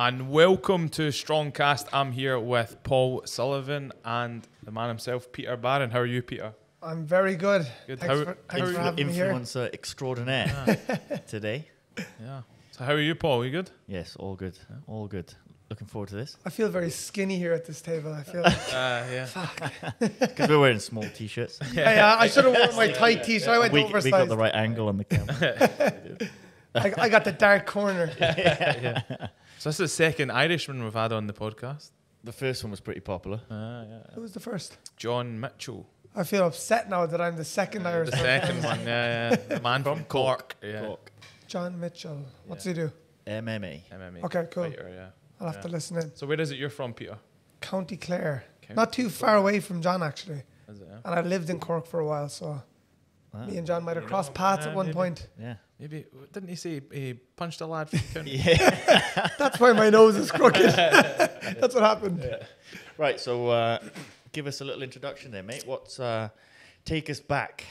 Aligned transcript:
And 0.00 0.30
welcome 0.30 0.88
to 0.90 1.08
Strongcast. 1.08 1.88
I'm 1.92 2.12
here 2.12 2.38
with 2.38 2.82
Paul 2.84 3.20
Sullivan 3.26 3.92
and 4.02 4.48
the 4.62 4.70
man 4.70 4.88
himself, 4.88 5.30
Peter 5.30 5.58
Barron. 5.58 5.90
How 5.90 5.98
are 5.98 6.06
you, 6.06 6.22
Peter? 6.22 6.54
I'm 6.82 7.04
very 7.04 7.34
good. 7.36 7.66
Good. 7.86 8.00
Thanks 8.00 8.18
How- 8.18 8.24
for, 8.24 8.38
thanks 8.48 8.62
are 8.62 8.72
for 8.72 8.72
you- 8.72 8.78
having 8.78 9.06
me 9.08 9.12
here. 9.12 9.26
influencer 9.30 9.70
extraordinaire 9.74 10.78
today. 11.28 11.68
Yeah. 12.18 12.40
So 12.70 12.84
how 12.84 12.92
are 12.94 12.98
you, 13.00 13.14
Paul? 13.14 13.42
Are 13.42 13.44
you 13.44 13.50
good? 13.50 13.70
Yes, 13.88 14.16
all 14.16 14.36
good, 14.36 14.58
all 14.86 15.06
good. 15.06 15.34
Looking 15.68 15.86
forward 15.86 16.08
to 16.08 16.16
this 16.16 16.36
I 16.46 16.50
feel 16.50 16.68
very 16.70 16.90
skinny 16.90 17.36
here 17.38 17.52
at 17.52 17.66
this 17.66 17.82
table. 17.82 18.12
I 18.14 18.22
feel. 18.22 18.42
Uh, 18.72 19.04
yeah. 19.12 19.28
because 20.00 20.48
we're 20.48 20.58
wearing 20.60 20.78
small 20.78 21.04
t-shirts. 21.14 21.60
yeah, 21.74 21.94
yeah, 21.94 22.16
I 22.18 22.26
should 22.26 22.46
have 22.46 22.54
worn 22.56 22.74
my 22.74 22.88
tight 22.90 23.22
t-shirt. 23.24 23.48
I 23.50 23.58
went 23.58 23.72
we, 23.74 23.80
we 23.82 23.86
oversized. 23.86 24.12
got 24.12 24.28
the 24.28 24.36
right 24.38 24.54
angle 24.54 24.88
on 24.88 24.96
the 24.96 25.04
camera. 25.04 26.30
I, 26.74 26.94
I 26.96 27.08
got 27.10 27.24
the 27.24 27.32
dark 27.32 27.66
corner. 27.66 28.10
So 29.60 29.68
this 29.68 29.74
is 29.78 29.90
the 29.90 30.04
second 30.04 30.30
Irishman 30.30 30.82
we've 30.82 30.94
had 30.94 31.12
on 31.12 31.26
the 31.26 31.34
podcast. 31.34 31.90
the 32.24 32.32
first 32.32 32.64
one 32.64 32.70
was 32.70 32.80
pretty 32.80 33.00
popular. 33.00 33.42
Uh, 33.50 33.84
yeah. 33.86 33.98
Who 34.14 34.22
was 34.22 34.32
the 34.32 34.40
first? 34.40 34.78
John 34.96 35.38
Mitchell, 35.38 35.86
I 36.16 36.24
feel 36.24 36.46
upset 36.46 36.88
now 36.88 37.04
that 37.04 37.20
I'm 37.20 37.36
the 37.36 37.44
second 37.44 37.86
Irish. 37.86 38.08
the 38.08 38.16
second 38.16 38.64
one. 38.64 38.80
Yeah, 38.80 39.30
yeah. 39.30 39.36
The 39.36 39.60
man 39.60 39.82
from 39.82 40.04
Cork. 40.04 40.56
Yeah. 40.62 40.86
Cork. 40.86 41.12
John 41.46 41.78
Mitchell. 41.78 42.24
What's 42.46 42.64
he 42.64 42.72
do? 42.72 42.90
MMA. 43.26 43.82
MMA. 43.92 44.24
Okay, 44.24 44.48
cool. 44.50 44.64
fighter, 44.64 44.90
yeah. 44.94 45.08
I'll 45.38 45.52
have 45.52 45.60
to 45.60 45.68
listen 45.68 45.98
in. 45.98 46.16
So 46.16 46.26
where 46.26 46.40
is 46.40 46.50
it 46.52 46.56
you're 46.58 46.70
from, 46.70 46.94
Peter? 46.94 47.18
County 47.60 47.98
Clare. 47.98 48.44
County 48.62 48.76
Not 48.76 48.94
too 48.94 49.10
far 49.10 49.36
away 49.36 49.60
from 49.60 49.82
John 49.82 50.02
actually. 50.02 50.42
Is 50.70 50.80
it? 50.80 50.88
Yeah? 50.90 51.00
And 51.04 51.14
I 51.14 51.20
lived 51.20 51.50
in 51.50 51.60
Cork 51.60 51.86
for 51.86 52.00
a 52.00 52.06
while, 52.06 52.30
so 52.30 52.62
Ah, 53.34 53.44
me 53.44 53.58
and 53.58 53.66
John 53.66 53.84
might 53.84 53.96
have 53.96 54.06
crossed 54.06 54.32
paths 54.32 54.64
yeah, 54.64 54.70
at 54.70 54.76
one 54.76 54.86
maybe. 54.86 54.94
point. 54.94 55.28
yeah. 55.38 55.56
Maybe 55.80 56.04
didn't 56.30 56.50
he 56.50 56.56
say 56.56 56.82
he 56.92 57.14
punched 57.14 57.62
a 57.62 57.66
lad 57.66 57.88
from 57.88 57.98
County? 58.14 58.36
Yeah. 58.36 59.30
That's 59.38 59.58
why 59.58 59.72
my 59.72 59.88
nose 59.88 60.14
is 60.16 60.30
crooked. 60.30 60.62
That's 60.66 61.74
what 61.74 61.82
happened. 61.82 62.38
right. 62.98 63.18
So, 63.18 63.48
uh, 63.48 63.78
give 64.32 64.46
us 64.46 64.60
a 64.60 64.64
little 64.64 64.82
introduction 64.82 65.30
there, 65.30 65.42
mate. 65.42 65.64
What's 65.66 65.98
uh, 65.98 66.28
take 66.84 67.08
us 67.08 67.18
back, 67.18 67.64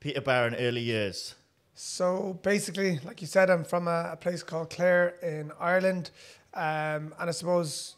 Peter 0.00 0.20
Barron, 0.20 0.56
early 0.56 0.80
years. 0.80 1.36
So 1.76 2.38
basically, 2.42 2.98
like 3.04 3.20
you 3.20 3.28
said, 3.28 3.50
I'm 3.50 3.64
from 3.64 3.86
a, 3.86 4.10
a 4.12 4.16
place 4.16 4.42
called 4.42 4.70
Clare 4.70 5.14
in 5.22 5.52
Ireland, 5.60 6.10
um, 6.54 7.14
and 7.18 7.28
I 7.28 7.30
suppose 7.30 7.94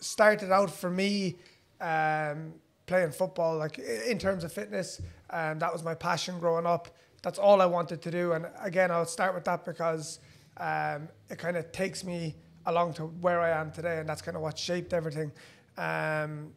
started 0.00 0.50
out 0.52 0.70
for 0.70 0.90
me 0.90 1.36
um, 1.80 2.54
playing 2.86 3.12
football. 3.12 3.56
Like 3.56 3.78
in 3.78 4.18
terms 4.18 4.42
of 4.42 4.52
fitness, 4.52 5.00
um, 5.30 5.60
that 5.60 5.72
was 5.72 5.84
my 5.84 5.94
passion 5.94 6.40
growing 6.40 6.66
up. 6.66 6.88
That's 7.24 7.38
all 7.38 7.62
I 7.62 7.66
wanted 7.66 8.02
to 8.02 8.10
do. 8.10 8.32
And 8.34 8.46
again, 8.60 8.90
I'll 8.90 9.06
start 9.06 9.34
with 9.34 9.44
that 9.44 9.64
because 9.64 10.18
um, 10.58 11.08
it 11.30 11.38
kind 11.38 11.56
of 11.56 11.72
takes 11.72 12.04
me 12.04 12.34
along 12.66 12.92
to 12.94 13.04
where 13.04 13.40
I 13.40 13.58
am 13.58 13.72
today, 13.72 13.98
and 13.98 14.06
that's 14.06 14.20
kind 14.20 14.36
of 14.36 14.42
what 14.42 14.58
shaped 14.58 14.92
everything. 14.92 15.32
Um, 15.78 16.52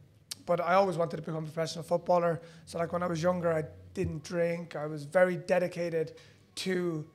but 0.45 0.59
I 0.59 0.73
always 0.73 0.97
wanted 0.97 1.15
to 1.15 1.21
become 1.21 1.37
a 1.37 1.41
professional 1.41 1.85
footballer. 1.85 2.41
So 2.65 2.79
like 2.79 2.91
when 2.91 3.01
I 3.01 3.07
was 3.07 3.23
younger, 3.23 3.53
I 3.53 3.63
didn't 3.93 4.25
drink. 4.25 4.75
I 4.75 4.87
was 4.87 5.05
very 5.05 5.37
dedicated 5.37 6.15
to 6.55 7.07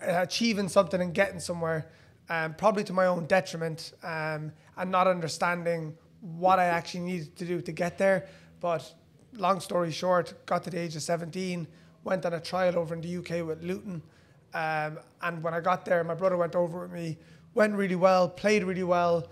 achieving 0.00 0.68
something 0.68 1.00
and 1.00 1.14
getting 1.14 1.38
somewhere, 1.38 1.88
um, 2.28 2.54
probably 2.54 2.82
to 2.82 2.92
my 2.92 3.06
own 3.06 3.26
detriment, 3.26 3.92
um, 4.02 4.50
and 4.76 4.90
not 4.90 5.06
understanding 5.06 5.96
what 6.20 6.58
I 6.58 6.64
actually 6.64 7.00
needed 7.00 7.36
to 7.36 7.44
do 7.44 7.60
to 7.60 7.70
get 7.70 7.96
there. 7.96 8.26
But 8.58 8.92
long 9.34 9.60
story 9.60 9.92
short, 9.92 10.34
got 10.46 10.64
to 10.64 10.70
the 10.70 10.80
age 10.80 10.96
of 10.96 11.02
17, 11.02 11.68
went 12.04 12.24
on 12.26 12.34
a 12.34 12.40
trial 12.40 12.78
over 12.78 12.94
in 12.94 13.00
the 13.00 13.16
UK 13.16 13.46
with 13.46 13.62
Luton. 13.62 14.02
Um, 14.52 14.98
and 15.22 15.42
when 15.42 15.54
I 15.54 15.60
got 15.60 15.84
there, 15.84 16.02
my 16.04 16.14
brother 16.14 16.36
went 16.36 16.54
over 16.54 16.80
with 16.80 16.92
me, 16.92 17.18
went 17.54 17.74
really 17.74 17.96
well, 17.96 18.28
played 18.28 18.64
really 18.64 18.82
well. 18.82 19.28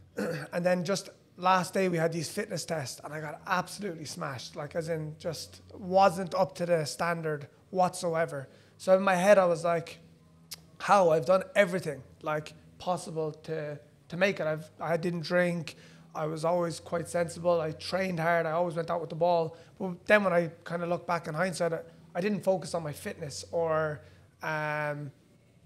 and 0.16 0.64
then 0.64 0.84
just 0.84 1.10
last 1.36 1.74
day 1.74 1.88
we 1.88 1.96
had 1.96 2.12
these 2.12 2.28
fitness 2.28 2.64
tests 2.64 3.00
and 3.04 3.12
I 3.12 3.20
got 3.20 3.40
absolutely 3.46 4.04
smashed. 4.04 4.56
Like 4.56 4.74
as 4.74 4.88
in 4.88 5.14
just 5.18 5.62
wasn't 5.74 6.34
up 6.34 6.54
to 6.56 6.66
the 6.66 6.84
standard 6.84 7.48
whatsoever. 7.70 8.48
So 8.78 8.96
in 8.96 9.02
my 9.02 9.16
head 9.16 9.38
I 9.38 9.46
was 9.46 9.64
like, 9.64 9.98
how 10.78 11.10
I've 11.10 11.26
done 11.26 11.44
everything 11.54 12.02
like 12.22 12.54
possible 12.78 13.32
to 13.44 13.78
to 14.08 14.16
make 14.16 14.40
it. 14.40 14.46
I've 14.46 14.70
I 14.80 14.96
didn't 14.96 15.22
drink. 15.22 15.76
I 16.14 16.26
was 16.26 16.44
always 16.44 16.80
quite 16.80 17.08
sensible. 17.08 17.60
I 17.60 17.70
trained 17.72 18.20
hard. 18.20 18.44
I 18.44 18.50
always 18.50 18.74
went 18.74 18.90
out 18.90 19.00
with 19.00 19.08
the 19.10 19.16
ball. 19.16 19.56
But 19.78 20.04
then 20.06 20.24
when 20.24 20.32
I 20.32 20.50
kind 20.64 20.82
of 20.82 20.88
look 20.88 21.06
back 21.06 21.28
in 21.28 21.34
hindsight, 21.34 21.72
I, 22.14 22.20
didn't 22.20 22.42
focus 22.44 22.74
on 22.74 22.82
my 22.82 22.92
fitness 22.92 23.44
or 23.52 24.00
um, 24.42 25.10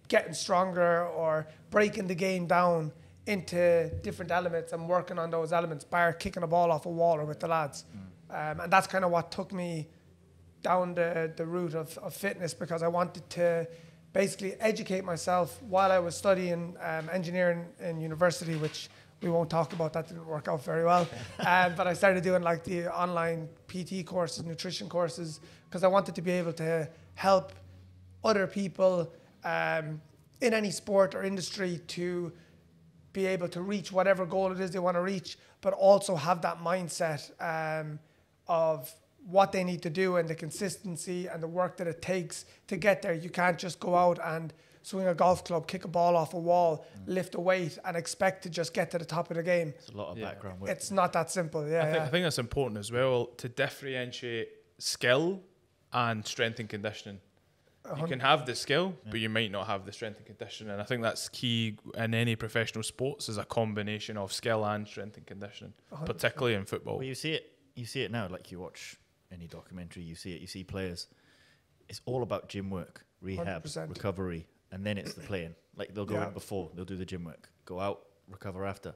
getting 0.08 0.34
stronger 0.34 1.06
or 1.06 1.46
breaking 1.70 2.06
the 2.06 2.14
game 2.14 2.46
down 2.46 2.92
into 3.26 3.90
different 4.02 4.30
elements 4.30 4.72
and 4.72 4.88
working 4.88 5.18
on 5.18 5.30
those 5.30 5.52
elements, 5.52 5.84
by 5.84 6.12
kicking 6.12 6.42
a 6.42 6.46
ball 6.46 6.70
off 6.70 6.86
a 6.86 6.90
wall 6.90 7.18
or 7.18 7.24
with 7.24 7.40
the 7.40 7.48
lads. 7.48 7.84
Um, 8.30 8.60
and 8.60 8.72
that's 8.72 8.86
kind 8.86 9.04
of 9.04 9.10
what 9.10 9.30
took 9.30 9.52
me 9.52 9.88
down 10.62 10.94
the, 10.94 11.32
the 11.36 11.46
route 11.46 11.74
of, 11.74 11.96
of 11.98 12.14
fitness 12.14 12.54
because 12.54 12.82
I 12.82 12.88
wanted 12.88 13.28
to 13.30 13.68
basically 14.12 14.54
educate 14.60 15.04
myself 15.04 15.62
while 15.62 15.92
I 15.92 15.98
was 15.98 16.16
studying 16.16 16.76
um, 16.82 17.08
engineering 17.12 17.66
in 17.80 18.00
university, 18.00 18.56
which 18.56 18.88
we 19.22 19.30
won't 19.30 19.50
talk 19.50 19.72
about. 19.72 19.92
That 19.92 20.08
didn't 20.08 20.26
work 20.26 20.48
out 20.48 20.64
very 20.64 20.84
well. 20.84 21.06
um, 21.40 21.74
but 21.76 21.86
I 21.86 21.92
started 21.92 22.22
doing 22.22 22.42
like 22.42 22.64
the 22.64 22.92
online 22.92 23.48
PT 23.68 24.06
courses, 24.06 24.44
nutrition 24.44 24.88
courses, 24.88 25.40
because 25.68 25.84
I 25.84 25.88
wanted 25.88 26.14
to 26.14 26.22
be 26.22 26.32
able 26.32 26.52
to 26.54 26.88
help 27.14 27.52
other 28.24 28.46
people 28.46 29.12
um, 29.44 30.00
in 30.40 30.52
any 30.54 30.70
sport 30.70 31.14
or 31.14 31.22
industry 31.22 31.80
to 31.88 32.32
be 33.12 33.26
able 33.26 33.48
to 33.48 33.62
reach 33.62 33.92
whatever 33.92 34.26
goal 34.26 34.52
it 34.52 34.60
is 34.60 34.70
they 34.70 34.78
want 34.78 34.96
to 34.96 35.00
reach, 35.00 35.38
but 35.60 35.72
also 35.72 36.14
have 36.16 36.42
that 36.42 36.58
mindset 36.62 37.30
um, 37.40 37.98
of 38.46 38.92
what 39.26 39.52
they 39.52 39.64
need 39.64 39.82
to 39.82 39.90
do 39.90 40.16
and 40.16 40.28
the 40.28 40.34
consistency 40.34 41.26
and 41.26 41.42
the 41.42 41.48
work 41.48 41.76
that 41.78 41.86
it 41.86 42.00
takes 42.02 42.44
to 42.68 42.76
get 42.76 43.02
there. 43.02 43.14
You 43.14 43.30
can't 43.30 43.58
just 43.58 43.80
go 43.80 43.96
out 43.96 44.18
and 44.22 44.52
swing 44.82 45.08
a 45.08 45.14
golf 45.14 45.42
club, 45.44 45.66
kick 45.66 45.84
a 45.84 45.88
ball 45.88 46.14
off 46.14 46.32
a 46.34 46.38
wall, 46.38 46.86
lift 47.06 47.34
a 47.34 47.40
weight, 47.40 47.76
and 47.84 47.96
expect 47.96 48.42
to 48.44 48.50
just 48.50 48.72
get 48.72 48.88
to 48.92 48.98
the 48.98 49.04
top 49.04 49.30
of 49.30 49.36
the 49.36 49.42
game. 49.42 49.72
There's 49.72 49.88
a 49.88 49.96
lot 49.96 50.10
of 50.12 50.18
Yeah. 50.18 50.26
background 50.26 50.60
work. 50.60 50.70
It's 50.70 50.92
not 50.92 51.12
that 51.14 51.28
simple. 51.30 51.66
Yeah, 51.68 51.80
I, 51.80 51.84
think, 51.84 51.96
yeah. 51.96 52.04
I 52.04 52.08
think 52.08 52.24
that's 52.24 52.38
important 52.38 52.78
as 52.78 52.92
well 52.92 53.26
to 53.38 53.48
differentiate 53.48 54.48
skill 54.78 55.40
and 55.96 56.24
strength 56.26 56.60
and 56.60 56.68
conditioning. 56.68 57.20
You 57.96 58.06
can 58.06 58.18
have 58.20 58.46
the 58.46 58.54
skill, 58.56 58.94
but 59.10 59.20
you 59.20 59.28
might 59.28 59.50
not 59.52 59.68
have 59.68 59.86
the 59.86 59.92
strength 59.92 60.18
and 60.18 60.26
conditioning. 60.26 60.72
And 60.72 60.82
I 60.82 60.84
think 60.84 61.02
that's 61.02 61.28
key 61.28 61.78
in 61.96 62.14
any 62.14 62.34
professional 62.34 62.82
sports 62.82 63.28
is 63.28 63.38
a 63.38 63.44
combination 63.44 64.16
of 64.16 64.32
skill 64.32 64.64
and 64.66 64.86
strength 64.86 65.16
and 65.16 65.24
conditioning, 65.26 65.72
particularly 66.04 66.54
in 66.54 66.64
football. 66.64 66.96
Well, 66.98 67.06
you 67.06 67.14
see 67.14 67.32
it. 67.32 67.52
You 67.76 67.86
see 67.86 68.02
it 68.02 68.10
now. 68.10 68.26
Like 68.28 68.50
you 68.50 68.58
watch 68.58 68.96
any 69.32 69.46
documentary, 69.46 70.02
you 70.02 70.16
see 70.16 70.32
it. 70.34 70.40
You 70.40 70.48
see 70.48 70.64
players. 70.64 71.06
It's 71.88 72.00
all 72.06 72.22
about 72.24 72.48
gym 72.48 72.70
work, 72.70 73.06
rehab, 73.20 73.64
100%. 73.64 73.88
recovery, 73.88 74.46
and 74.72 74.84
then 74.84 74.98
it's 74.98 75.14
the 75.14 75.20
playing. 75.22 75.54
Like 75.76 75.94
they'll 75.94 76.04
go 76.04 76.14
Yeah. 76.16 76.26
in 76.28 76.34
before, 76.34 76.72
they'll 76.74 76.84
do 76.84 76.96
the 76.96 77.06
gym 77.06 77.22
work, 77.24 77.48
go 77.64 77.78
out, 77.78 78.00
recover 78.28 78.66
after. 78.66 78.94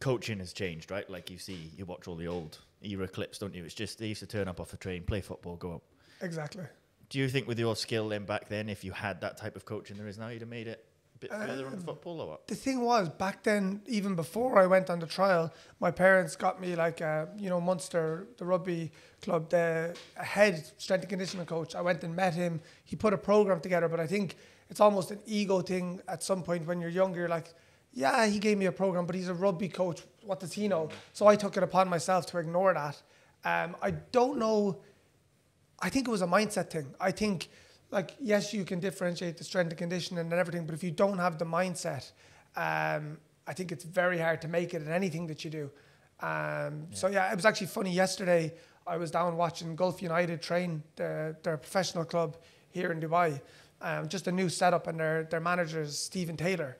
Coaching 0.00 0.38
has 0.38 0.52
changed, 0.52 0.92
right? 0.92 1.08
Like 1.10 1.28
you 1.28 1.38
see, 1.38 1.72
you 1.76 1.84
watch 1.84 2.06
all 2.06 2.14
the 2.14 2.28
old 2.28 2.58
era 2.82 3.08
clips, 3.08 3.38
don't 3.38 3.54
you? 3.54 3.64
It's 3.64 3.74
just 3.74 3.98
they 3.98 4.06
used 4.06 4.20
to 4.20 4.26
turn 4.26 4.48
up 4.48 4.60
off 4.60 4.72
a 4.72 4.76
train, 4.76 5.02
play 5.02 5.20
football, 5.20 5.56
go 5.56 5.74
up. 5.74 5.82
Exactly. 6.20 6.64
Do 7.08 7.18
you 7.18 7.28
think 7.28 7.48
with 7.48 7.58
your 7.58 7.74
skill 7.76 8.08
then 8.08 8.24
back 8.24 8.48
then, 8.48 8.68
if 8.68 8.84
you 8.84 8.92
had 8.92 9.20
that 9.22 9.36
type 9.38 9.56
of 9.56 9.64
coaching 9.64 9.96
there 9.96 10.08
is 10.08 10.18
now, 10.18 10.28
you'd 10.28 10.42
have 10.42 10.48
made 10.48 10.66
it 10.68 10.84
a 11.14 11.18
bit 11.18 11.30
further 11.30 11.66
on 11.66 11.78
football 11.78 12.20
or 12.20 12.28
what? 12.28 12.46
the 12.46 12.54
thing 12.54 12.82
was 12.82 13.08
back 13.08 13.42
then, 13.42 13.80
even 13.86 14.14
before 14.14 14.58
I 14.58 14.66
went 14.66 14.90
on 14.90 14.98
the 14.98 15.06
trial, 15.06 15.52
my 15.80 15.90
parents 15.90 16.36
got 16.36 16.60
me 16.60 16.76
like 16.76 17.00
uh, 17.00 17.26
you 17.38 17.48
know 17.48 17.60
Munster, 17.60 18.26
the 18.36 18.44
rugby 18.44 18.92
club, 19.22 19.48
the 19.48 19.96
head 20.16 20.70
strength 20.76 21.02
and 21.02 21.08
conditioning 21.08 21.46
coach. 21.46 21.74
I 21.74 21.80
went 21.80 22.04
and 22.04 22.14
met 22.14 22.34
him. 22.34 22.60
He 22.84 22.94
put 22.94 23.14
a 23.14 23.18
program 23.18 23.60
together, 23.60 23.88
but 23.88 24.00
I 24.00 24.06
think 24.06 24.36
it's 24.70 24.80
almost 24.80 25.10
an 25.10 25.20
ego 25.26 25.60
thing 25.62 26.00
at 26.08 26.22
some 26.22 26.42
point 26.42 26.66
when 26.66 26.80
you're 26.80 26.90
younger. 26.90 27.20
You're 27.20 27.28
like, 27.28 27.54
yeah, 27.92 28.26
he 28.26 28.38
gave 28.38 28.58
me 28.58 28.66
a 28.66 28.72
program, 28.72 29.06
but 29.06 29.14
he's 29.14 29.28
a 29.28 29.34
rugby 29.34 29.68
coach. 29.68 30.02
What 30.22 30.40
does 30.40 30.52
he 30.52 30.68
know? 30.68 30.90
So 31.12 31.26
I 31.26 31.36
took 31.36 31.56
it 31.56 31.62
upon 31.62 31.88
myself 31.88 32.26
to 32.26 32.38
ignore 32.38 32.74
that. 32.74 33.02
Um, 33.44 33.76
I 33.82 33.92
don't 33.92 34.38
know. 34.38 34.80
I 35.80 35.88
think 35.88 36.08
it 36.08 36.10
was 36.10 36.22
a 36.22 36.26
mindset 36.26 36.70
thing. 36.70 36.94
I 37.00 37.10
think, 37.12 37.48
like, 37.90 38.14
yes, 38.20 38.52
you 38.52 38.64
can 38.64 38.80
differentiate 38.80 39.36
the 39.36 39.44
strength 39.44 39.70
and 39.70 39.78
conditioning 39.78 40.20
and 40.20 40.32
everything, 40.32 40.66
but 40.66 40.74
if 40.74 40.82
you 40.82 40.90
don't 40.90 41.18
have 41.18 41.38
the 41.38 41.46
mindset, 41.46 42.10
um, 42.56 43.18
I 43.46 43.54
think 43.54 43.72
it's 43.72 43.84
very 43.84 44.18
hard 44.18 44.42
to 44.42 44.48
make 44.48 44.74
it 44.74 44.82
in 44.82 44.92
anything 44.92 45.26
that 45.28 45.44
you 45.44 45.50
do. 45.50 45.70
Um, 46.20 46.88
So 46.92 47.08
yeah, 47.08 47.30
it 47.32 47.36
was 47.36 47.46
actually 47.46 47.68
funny. 47.68 47.92
Yesterday, 47.92 48.54
I 48.86 48.96
was 48.96 49.10
down 49.10 49.36
watching 49.36 49.76
Gulf 49.76 50.02
United 50.02 50.42
train 50.42 50.82
their, 50.96 51.38
their 51.42 51.56
professional 51.56 52.04
club 52.04 52.36
here 52.70 52.90
in 52.92 53.00
Dubai. 53.00 53.40
Um, 53.80 54.08
just 54.08 54.26
a 54.26 54.32
new 54.32 54.48
setup, 54.48 54.88
and 54.88 54.98
their 54.98 55.22
their 55.24 55.40
manager 55.40 55.80
is 55.82 55.96
Steven 55.96 56.36
Taylor, 56.36 56.76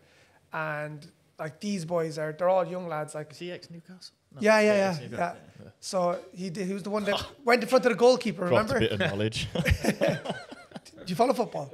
and 0.53 1.07
like 1.39 1.61
these 1.61 1.85
boys 1.85 2.19
are 2.19 2.33
they're 2.33 2.49
all 2.49 2.67
young 2.67 2.89
lads. 2.89 3.15
Like 3.15 3.31
Is 3.33 3.39
he 3.39 3.53
ex 3.53 3.71
Newcastle? 3.71 4.15
No, 4.35 4.41
yeah, 4.43 4.61
yeah, 4.61 4.75
yeah, 4.75 4.91
ex-Newcastle, 4.91 5.39
yeah. 5.65 5.71
So 5.81 6.19
he 6.35 6.51
did, 6.51 6.67
he 6.67 6.75
was 6.75 6.83
the 6.83 6.91
one 6.91 7.05
that 7.05 7.25
went 7.45 7.63
in 7.63 7.69
front 7.69 7.87
of 7.87 7.93
the 7.93 7.97
goalkeeper. 7.97 8.47
Dropped 8.47 8.71
Remember? 8.71 8.77
a 8.77 8.81
bit 8.81 8.93
of 8.93 8.99
knowledge. 9.01 9.49
Do 9.55 11.05
you 11.07 11.15
follow 11.15 11.33
football? 11.33 11.73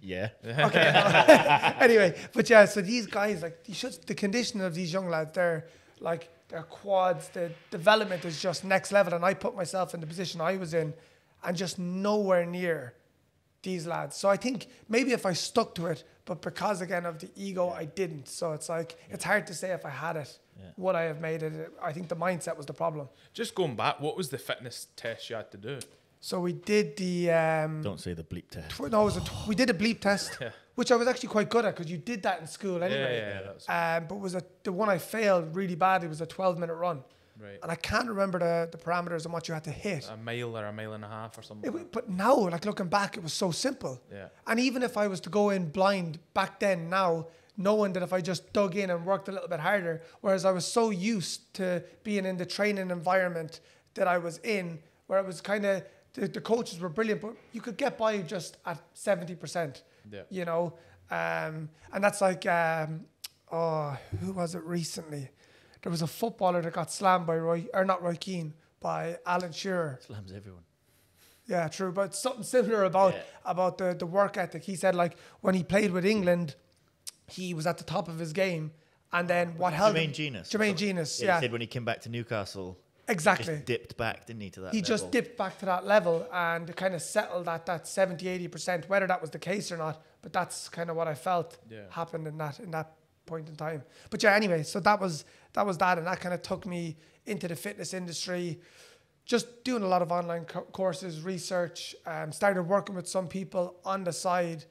yeah. 0.00 0.28
Okay. 0.44 1.74
anyway, 1.80 2.16
but 2.32 2.48
yeah, 2.48 2.64
so 2.64 2.80
these 2.80 3.06
guys, 3.06 3.42
like, 3.42 3.58
you 3.66 3.74
should, 3.74 3.94
the 4.06 4.14
condition 4.14 4.60
of 4.60 4.74
these 4.74 4.92
young 4.92 5.08
lads, 5.08 5.32
they're 5.34 5.66
like, 5.98 6.28
their 6.48 6.62
quads, 6.62 7.28
the 7.30 7.50
development 7.72 8.24
is 8.24 8.40
just 8.40 8.64
next 8.64 8.92
level. 8.92 9.14
And 9.14 9.24
I 9.24 9.34
put 9.34 9.56
myself 9.56 9.94
in 9.94 10.00
the 10.00 10.06
position 10.06 10.40
I 10.40 10.56
was 10.56 10.74
in 10.74 10.94
and 11.42 11.56
just 11.56 11.78
nowhere 11.78 12.46
near 12.46 12.94
these 13.62 13.86
lads. 13.86 14.16
So 14.16 14.28
I 14.28 14.36
think 14.36 14.68
maybe 14.88 15.12
if 15.12 15.26
I 15.26 15.32
stuck 15.32 15.74
to 15.74 15.86
it, 15.86 16.04
but 16.26 16.42
because 16.42 16.82
again 16.82 17.06
of 17.06 17.18
the 17.18 17.30
ego, 17.36 17.70
I 17.70 17.86
didn't. 17.86 18.28
So 18.28 18.52
it's 18.52 18.68
like, 18.68 18.98
it's 19.08 19.24
hard 19.24 19.46
to 19.46 19.54
say 19.54 19.70
if 19.70 19.86
I 19.86 19.90
had 19.90 20.16
it, 20.16 20.38
would 20.76 20.94
I 20.94 21.02
have 21.02 21.20
made 21.20 21.42
it? 21.42 21.72
I 21.82 21.92
think 21.92 22.08
the 22.08 22.16
mindset 22.16 22.56
was 22.56 22.66
the 22.66 22.72
problem. 22.74 23.08
Just 23.32 23.54
going 23.54 23.74
back, 23.76 24.00
what 24.00 24.16
was 24.16 24.28
the 24.28 24.38
fitness 24.38 24.88
test 24.96 25.30
you 25.30 25.36
had 25.36 25.50
to 25.52 25.56
do? 25.56 25.78
So 26.20 26.40
we 26.40 26.52
did 26.52 26.96
the, 26.96 27.30
um, 27.30 27.82
Don't 27.82 28.00
say 28.00 28.12
the 28.12 28.24
bleep 28.24 28.48
test. 28.50 28.70
tw- 28.70 28.90
no, 28.90 29.02
it 29.02 29.04
was 29.04 29.16
a 29.18 29.20
tw- 29.20 29.46
we 29.46 29.54
did 29.54 29.70
a 29.70 29.74
bleep 29.74 30.00
test, 30.00 30.38
which 30.74 30.90
I 30.90 30.96
was 30.96 31.06
actually 31.06 31.28
quite 31.28 31.48
good 31.48 31.64
at 31.64 31.76
because 31.76 31.90
you 31.90 31.98
did 31.98 32.22
that 32.24 32.40
in 32.40 32.46
school 32.46 32.82
anyway. 32.82 33.18
yeah, 33.18 33.28
yeah, 33.34 33.42
that 33.42 33.54
was- 33.54 33.66
Um, 33.68 34.08
but 34.08 34.18
was 34.18 34.34
a, 34.34 34.42
the 34.64 34.72
one 34.72 34.88
I 34.88 34.98
failed 34.98 35.54
really 35.54 35.76
badly 35.76 36.08
was 36.08 36.20
a 36.20 36.26
12 36.26 36.58
minute 36.58 36.74
run. 36.74 37.04
Right. 37.40 37.58
And 37.62 37.70
I 37.70 37.74
can't 37.74 38.08
remember 38.08 38.38
the, 38.38 38.68
the 38.70 38.78
parameters 38.78 39.24
and 39.24 39.32
what 39.32 39.46
you 39.48 39.54
had 39.54 39.64
to 39.64 39.70
hit. 39.70 40.08
A 40.10 40.16
mile 40.16 40.56
or 40.56 40.64
a 40.64 40.72
mile 40.72 40.94
and 40.94 41.04
a 41.04 41.08
half 41.08 41.36
or 41.36 41.42
something. 41.42 41.74
It 41.74 41.92
but 41.92 42.08
now, 42.08 42.34
like 42.48 42.64
looking 42.64 42.88
back, 42.88 43.16
it 43.16 43.22
was 43.22 43.32
so 43.32 43.50
simple. 43.50 44.00
Yeah. 44.12 44.28
And 44.46 44.58
even 44.58 44.82
if 44.82 44.96
I 44.96 45.06
was 45.06 45.20
to 45.20 45.30
go 45.30 45.50
in 45.50 45.68
blind 45.70 46.18
back 46.34 46.60
then, 46.60 46.88
now, 46.88 47.26
knowing 47.56 47.92
that 47.94 48.02
if 48.02 48.12
I 48.12 48.20
just 48.20 48.52
dug 48.52 48.76
in 48.76 48.90
and 48.90 49.04
worked 49.04 49.28
a 49.28 49.32
little 49.32 49.48
bit 49.48 49.60
harder, 49.60 50.02
whereas 50.20 50.44
I 50.44 50.50
was 50.50 50.66
so 50.66 50.90
used 50.90 51.52
to 51.54 51.82
being 52.04 52.24
in 52.26 52.36
the 52.36 52.46
training 52.46 52.90
environment 52.90 53.60
that 53.94 54.08
I 54.08 54.18
was 54.18 54.38
in, 54.38 54.78
where 55.06 55.18
it 55.18 55.26
was 55.26 55.40
kind 55.40 55.64
of, 55.64 55.82
the, 56.14 56.28
the 56.28 56.40
coaches 56.40 56.80
were 56.80 56.88
brilliant, 56.88 57.20
but 57.20 57.34
you 57.52 57.60
could 57.60 57.76
get 57.76 57.98
by 57.98 58.18
just 58.18 58.56
at 58.66 58.80
70%. 58.94 59.82
Yeah. 60.10 60.22
You 60.30 60.44
know? 60.44 60.74
Um, 61.10 61.68
and 61.92 62.02
that's 62.02 62.20
like, 62.20 62.46
um, 62.46 63.04
oh, 63.50 63.96
who 64.20 64.32
was 64.32 64.54
it 64.54 64.62
recently? 64.64 65.30
There 65.86 65.90
was 65.92 66.02
a 66.02 66.08
footballer 66.08 66.62
that 66.62 66.72
got 66.72 66.90
slammed 66.90 67.28
by 67.28 67.36
Roy, 67.36 67.66
or 67.72 67.84
not 67.84 68.02
Roy 68.02 68.16
Keane, 68.16 68.54
by 68.80 69.18
Alan 69.24 69.52
Shearer. 69.52 70.00
Slams 70.04 70.32
everyone. 70.32 70.64
Yeah, 71.46 71.68
true. 71.68 71.92
But 71.92 72.12
something 72.12 72.42
similar 72.42 72.82
about 72.82 73.14
Yeah. 73.14 73.22
about 73.44 73.78
the, 73.78 73.94
the 73.94 74.04
work 74.04 74.36
ethic. 74.36 74.64
He 74.64 74.74
said 74.74 74.96
like 74.96 75.16
when 75.42 75.54
he 75.54 75.62
played 75.62 75.92
with 75.92 76.04
England, 76.04 76.56
he 77.28 77.54
was 77.54 77.68
at 77.68 77.78
the 77.78 77.84
top 77.84 78.08
of 78.08 78.18
his 78.18 78.32
game, 78.32 78.72
and 79.12 79.30
then 79.30 79.56
what 79.58 79.74
held 79.74 79.94
Jermaine 79.94 80.06
him- 80.06 80.12
Jenas. 80.12 80.50
Jermaine 80.50 80.76
Jenas, 80.76 81.20
Yeah, 81.22 81.26
yeah, 81.28 81.34
He 81.36 81.40
said 81.42 81.52
when 81.52 81.60
he 81.60 81.68
came 81.68 81.84
back 81.84 82.00
to 82.00 82.08
Newcastle, 82.08 82.76
exactly. 83.06 83.54
just 83.54 83.64
dipped 83.66 83.96
back, 83.96 84.26
didn't 84.26 84.42
he, 84.42 84.50
to 84.50 84.60
that 84.62 84.74
He 84.74 84.82
just 84.82 85.12
dipped 85.12 85.38
back 85.38 85.56
to 85.60 85.66
that 85.66 85.86
level 85.86 86.26
and 86.32 86.74
kind 86.74 86.96
of 86.96 87.02
settled 87.02 87.46
at 87.46 87.64
that 87.66 87.86
70, 87.86 88.26
80 88.26 88.48
percent. 88.48 88.88
Whether 88.88 89.06
that 89.06 89.20
was 89.20 89.30
the 89.30 89.38
case 89.38 89.70
or 89.70 89.76
not, 89.76 90.02
but 90.20 90.32
that's 90.32 90.68
kind 90.68 90.90
of 90.90 90.96
what 90.96 91.06
I 91.06 91.14
felt 91.14 91.58
Yeah. 91.70 91.82
happened 91.90 92.26
in 92.26 92.36
that 92.38 92.58
in 92.58 92.72
that 92.72 92.90
point 93.26 93.48
in 93.48 93.56
time. 93.56 93.82
But 94.10 94.22
yeah, 94.22 94.34
anyway, 94.34 94.62
so 94.62 94.80
that 94.80 95.00
was 95.00 95.24
that 95.52 95.66
was 95.66 95.78
that, 95.78 95.98
and 95.98 96.06
that 96.06 96.20
kind 96.20 96.34
of 96.34 96.42
took 96.42 96.66
me 96.66 96.96
into 97.26 97.48
the 97.48 97.56
fitness 97.56 97.92
industry. 97.92 98.60
Just 99.24 99.64
doing 99.64 99.82
a 99.82 99.88
lot 99.88 100.02
of 100.02 100.12
online 100.12 100.44
co- 100.44 100.62
courses, 100.72 101.22
research, 101.22 101.96
um, 102.06 102.30
started 102.30 102.62
working 102.62 102.94
with 102.94 103.08
some 103.08 103.26
people 103.26 103.74
on 103.84 104.04
the 104.04 104.12
side, 104.12 104.64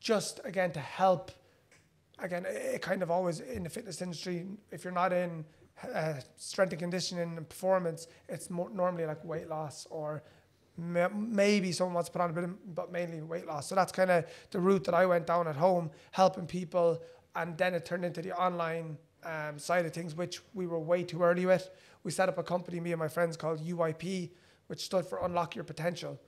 just 0.00 0.40
again 0.44 0.72
to 0.72 0.80
help. 0.80 1.30
Again, 2.18 2.44
it, 2.46 2.82
kind 2.82 3.02
of 3.02 3.10
always 3.10 3.40
in 3.40 3.62
the 3.62 3.70
fitness 3.70 4.02
industry, 4.02 4.46
if 4.70 4.84
you're 4.84 4.92
not 4.92 5.12
in 5.12 5.44
uh, 5.94 6.14
strength 6.36 6.72
and 6.72 6.80
conditioning 6.80 7.36
and 7.36 7.48
performance, 7.48 8.08
it's 8.28 8.50
more 8.50 8.68
normally 8.70 9.06
like 9.06 9.24
weight 9.24 9.48
loss 9.48 9.86
or 9.90 10.22
ma- 10.76 11.08
maybe 11.08 11.72
someone 11.72 11.94
wants 11.94 12.08
to 12.08 12.12
put 12.12 12.20
on 12.20 12.30
a 12.30 12.32
bit, 12.32 12.44
of, 12.44 12.74
but 12.74 12.92
mainly 12.92 13.20
weight 13.22 13.46
loss. 13.46 13.68
So 13.68 13.74
that's 13.74 13.92
kind 13.92 14.10
of 14.10 14.24
the 14.50 14.60
route 14.60 14.84
that 14.84 14.94
I 14.94 15.06
went 15.06 15.26
down 15.26 15.46
at 15.48 15.56
home, 15.56 15.90
helping 16.10 16.46
people, 16.46 17.00
and 17.36 17.56
then 17.56 17.74
it 17.74 17.84
turned 17.84 18.04
into 18.04 18.22
the 18.22 18.32
online 18.32 18.98
um, 19.24 19.58
side 19.58 19.86
of 19.86 19.92
things, 19.92 20.14
which 20.14 20.40
we 20.54 20.66
were 20.66 20.78
way 20.78 21.02
too 21.02 21.22
early 21.22 21.46
with. 21.46 21.70
We 22.02 22.10
set 22.10 22.28
up 22.28 22.38
a 22.38 22.42
company, 22.42 22.80
me 22.80 22.92
and 22.92 22.98
my 22.98 23.08
friends, 23.08 23.36
called 23.36 23.60
UIP, 23.60 24.30
which 24.68 24.80
stood 24.80 25.06
for 25.06 25.24
Unlock 25.24 25.54
Your 25.54 25.64
Potential. 25.64 26.18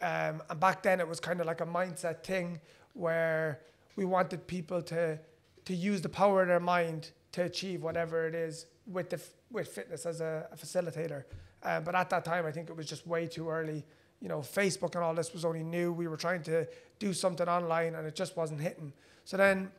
Um, 0.00 0.42
and 0.48 0.60
back 0.60 0.82
then, 0.82 1.00
it 1.00 1.08
was 1.08 1.18
kind 1.20 1.40
of 1.40 1.46
like 1.46 1.60
a 1.60 1.66
mindset 1.66 2.22
thing 2.22 2.60
where 2.94 3.60
we 3.96 4.04
wanted 4.04 4.46
people 4.46 4.82
to 4.82 5.18
to 5.64 5.74
use 5.74 6.00
the 6.00 6.08
power 6.08 6.40
of 6.42 6.48
their 6.48 6.60
mind 6.60 7.10
to 7.32 7.42
achieve 7.42 7.82
whatever 7.82 8.26
it 8.26 8.34
is 8.34 8.66
with 8.86 9.10
the 9.10 9.20
with 9.50 9.68
fitness 9.68 10.06
as 10.06 10.20
a, 10.20 10.46
a 10.52 10.56
facilitator. 10.56 11.24
Um, 11.62 11.84
but 11.84 11.94
at 11.94 12.08
that 12.10 12.24
time, 12.24 12.46
I 12.46 12.52
think 12.52 12.70
it 12.70 12.76
was 12.76 12.86
just 12.86 13.06
way 13.06 13.26
too 13.26 13.48
early. 13.48 13.84
You 14.20 14.28
know, 14.28 14.38
Facebook 14.38 14.94
and 14.94 15.02
all 15.04 15.14
this 15.14 15.32
was 15.32 15.44
only 15.44 15.62
new. 15.62 15.92
We 15.92 16.08
were 16.08 16.16
trying 16.16 16.42
to 16.44 16.66
do 16.98 17.12
something 17.12 17.48
online, 17.48 17.94
and 17.94 18.06
it 18.06 18.14
just 18.14 18.36
wasn't 18.36 18.60
hitting. 18.60 18.92
So 19.24 19.36
then, 19.36 19.70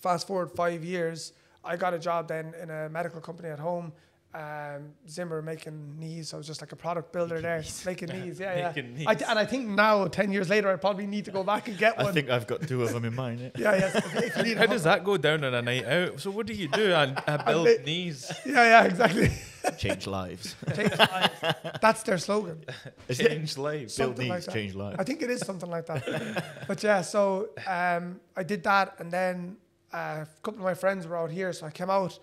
fast 0.00 0.26
forward 0.26 0.50
five 0.52 0.84
years, 0.84 1.32
I 1.64 1.76
got 1.76 1.94
a 1.94 1.98
job 1.98 2.28
then 2.28 2.54
in 2.62 2.70
a 2.70 2.88
medical 2.88 3.20
company 3.20 3.48
at 3.48 3.58
home. 3.58 3.92
Um, 4.34 4.90
Zimmer 5.08 5.40
making 5.40 5.98
knees. 5.98 6.34
I 6.34 6.36
was 6.36 6.46
just 6.46 6.60
like 6.60 6.72
a 6.72 6.76
product 6.76 7.14
builder 7.14 7.40
there, 7.40 7.64
making 7.86 8.10
knees. 8.10 8.38
Yeah, 8.38 8.56
yeah. 8.58 8.66
Making 8.68 9.06
I, 9.08 9.14
knees. 9.14 9.22
and 9.26 9.38
I 9.38 9.46
think 9.46 9.68
now, 9.68 10.06
ten 10.06 10.30
years 10.30 10.50
later, 10.50 10.70
I 10.70 10.76
probably 10.76 11.06
need 11.06 11.24
to 11.24 11.30
go 11.30 11.42
back 11.42 11.66
and 11.66 11.78
get 11.78 11.98
I 11.98 12.02
one. 12.02 12.10
I 12.10 12.14
think 12.14 12.28
I've 12.28 12.46
got 12.46 12.60
two 12.68 12.82
of 12.82 12.92
them 12.92 13.06
in 13.06 13.14
mind. 13.14 13.40
Yeah. 13.56 13.74
yeah, 13.74 13.90
yeah. 13.94 14.20
If 14.36 14.46
you 14.46 14.56
How 14.56 14.66
does 14.66 14.82
that 14.84 15.02
go 15.02 15.16
down 15.16 15.44
on 15.44 15.54
a 15.54 15.62
night 15.62 15.86
out? 15.86 16.20
So 16.20 16.30
what 16.30 16.44
do 16.46 16.52
you 16.52 16.68
do? 16.68 16.92
I, 16.92 17.14
I 17.26 17.36
build 17.38 17.64
bit- 17.64 17.86
knees. 17.86 18.30
Yeah, 18.44 18.64
yeah, 18.64 18.84
exactly. 18.84 19.30
Change 19.78 20.06
lives. 20.06 20.54
Change 20.76 20.98
lives. 20.98 21.40
That's 21.80 22.02
their 22.02 22.18
slogan. 22.18 22.64
Change 23.10 23.56
lives. 23.56 23.96
Build 23.96 24.10
Something 24.16 24.28
like 24.28 24.50
change 24.50 24.74
lives. 24.74 24.96
I 24.98 25.04
think 25.04 25.22
it 25.22 25.30
is 25.30 25.40
something 25.40 25.70
like 25.70 25.86
that. 25.86 26.66
but 26.68 26.82
yeah, 26.82 27.00
so 27.00 27.48
um, 27.66 28.20
I 28.36 28.42
did 28.42 28.62
that, 28.64 28.94
and 28.98 29.10
then 29.10 29.56
uh, 29.92 30.24
a 30.24 30.28
couple 30.42 30.60
of 30.60 30.64
my 30.64 30.74
friends 30.74 31.06
were 31.06 31.16
out 31.16 31.30
here, 31.30 31.52
so 31.52 31.66
I 31.66 31.70
came 31.70 31.90
out 31.90 32.18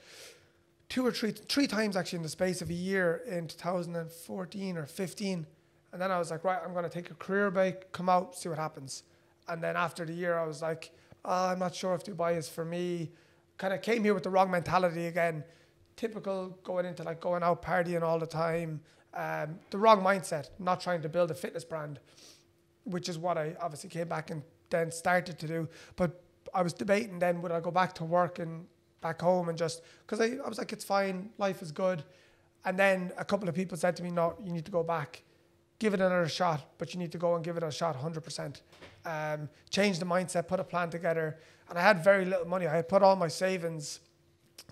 two 0.87 1.05
or 1.05 1.11
three 1.11 1.31
three 1.31 1.67
times 1.67 1.95
actually 1.95 2.17
in 2.17 2.23
the 2.23 2.29
space 2.29 2.61
of 2.61 2.69
a 2.69 2.73
year 2.73 3.21
in 3.27 3.47
2014 3.47 4.77
or 4.77 4.85
15, 4.85 5.47
and 5.91 6.01
then 6.01 6.11
I 6.11 6.19
was 6.19 6.31
like, 6.31 6.43
right, 6.43 6.59
I'm 6.63 6.73
going 6.73 6.83
to 6.83 6.89
take 6.89 7.11
a 7.11 7.15
career 7.15 7.49
break, 7.51 7.91
come 7.91 8.09
out, 8.09 8.35
see 8.35 8.49
what 8.49 8.57
happens. 8.57 9.03
And 9.47 9.61
then 9.61 9.75
after 9.75 10.05
the 10.05 10.13
year, 10.13 10.37
I 10.37 10.45
was 10.45 10.61
like, 10.61 10.91
oh, 11.23 11.47
I'm 11.47 11.59
not 11.59 11.75
sure 11.75 11.93
if 11.93 12.03
Dubai 12.03 12.37
is 12.37 12.49
for 12.49 12.65
me. 12.65 13.11
Kind 13.57 13.73
of 13.73 13.81
came 13.81 14.03
here 14.03 14.13
with 14.13 14.23
the 14.23 14.29
wrong 14.29 14.49
mentality 14.51 15.05
again. 15.05 15.43
Typical 15.95 16.57
going 16.63 16.85
into 16.85 17.03
like 17.03 17.21
going 17.21 17.43
out 17.43 17.61
partying 17.61 18.01
all 18.01 18.19
the 18.19 18.27
time. 18.27 18.81
Um, 19.13 19.59
the 19.69 19.77
wrong 19.77 20.01
mindset, 20.01 20.49
not 20.59 20.81
trying 20.81 21.01
to 21.03 21.09
build 21.09 21.31
a 21.31 21.35
fitness 21.35 21.63
brand 21.63 21.99
which 22.85 23.09
is 23.09 23.17
what 23.17 23.37
I 23.37 23.55
obviously 23.59 23.89
came 23.89 24.07
back 24.07 24.31
and 24.31 24.41
then 24.69 24.91
started 24.91 25.37
to 25.39 25.47
do. 25.47 25.67
But 25.95 26.21
I 26.55 26.61
was 26.61 26.73
debating 26.73 27.19
then 27.19 27.41
would 27.41 27.51
I 27.51 27.59
go 27.59 27.69
back 27.69 27.93
to 27.95 28.05
work 28.05 28.39
and 28.39 28.65
back 29.01 29.21
home 29.21 29.49
and 29.49 29.57
just 29.57 29.83
because 30.01 30.19
I, 30.21 30.37
I 30.43 30.49
was 30.49 30.57
like, 30.57 30.73
it's 30.73 30.85
fine, 30.85 31.29
life 31.37 31.61
is 31.61 31.71
good. 31.71 32.03
And 32.63 32.79
then 32.79 33.11
a 33.17 33.25
couple 33.25 33.47
of 33.47 33.53
people 33.53 33.77
said 33.77 33.95
to 33.97 34.03
me, 34.03 34.09
no, 34.09 34.35
you 34.43 34.51
need 34.51 34.65
to 34.65 34.71
go 34.71 34.81
back, 34.81 35.21
give 35.77 35.93
it 35.93 35.99
another 35.99 36.27
shot, 36.27 36.61
but 36.79 36.93
you 36.93 36.99
need 36.99 37.11
to 37.11 37.19
go 37.19 37.35
and 37.35 37.43
give 37.43 37.57
it 37.57 37.63
a 37.63 37.69
shot 37.69 37.95
100%. 37.95 38.61
Um, 39.05 39.49
change 39.69 39.99
the 39.99 40.05
mindset, 40.05 40.47
put 40.47 40.59
a 40.59 40.63
plan 40.63 40.89
together. 40.89 41.37
And 41.69 41.77
I 41.77 41.81
had 41.81 42.03
very 42.03 42.25
little 42.25 42.47
money. 42.47 42.65
I 42.65 42.75
had 42.75 42.87
put 42.87 43.03
all 43.03 43.15
my 43.15 43.27
savings 43.27 43.99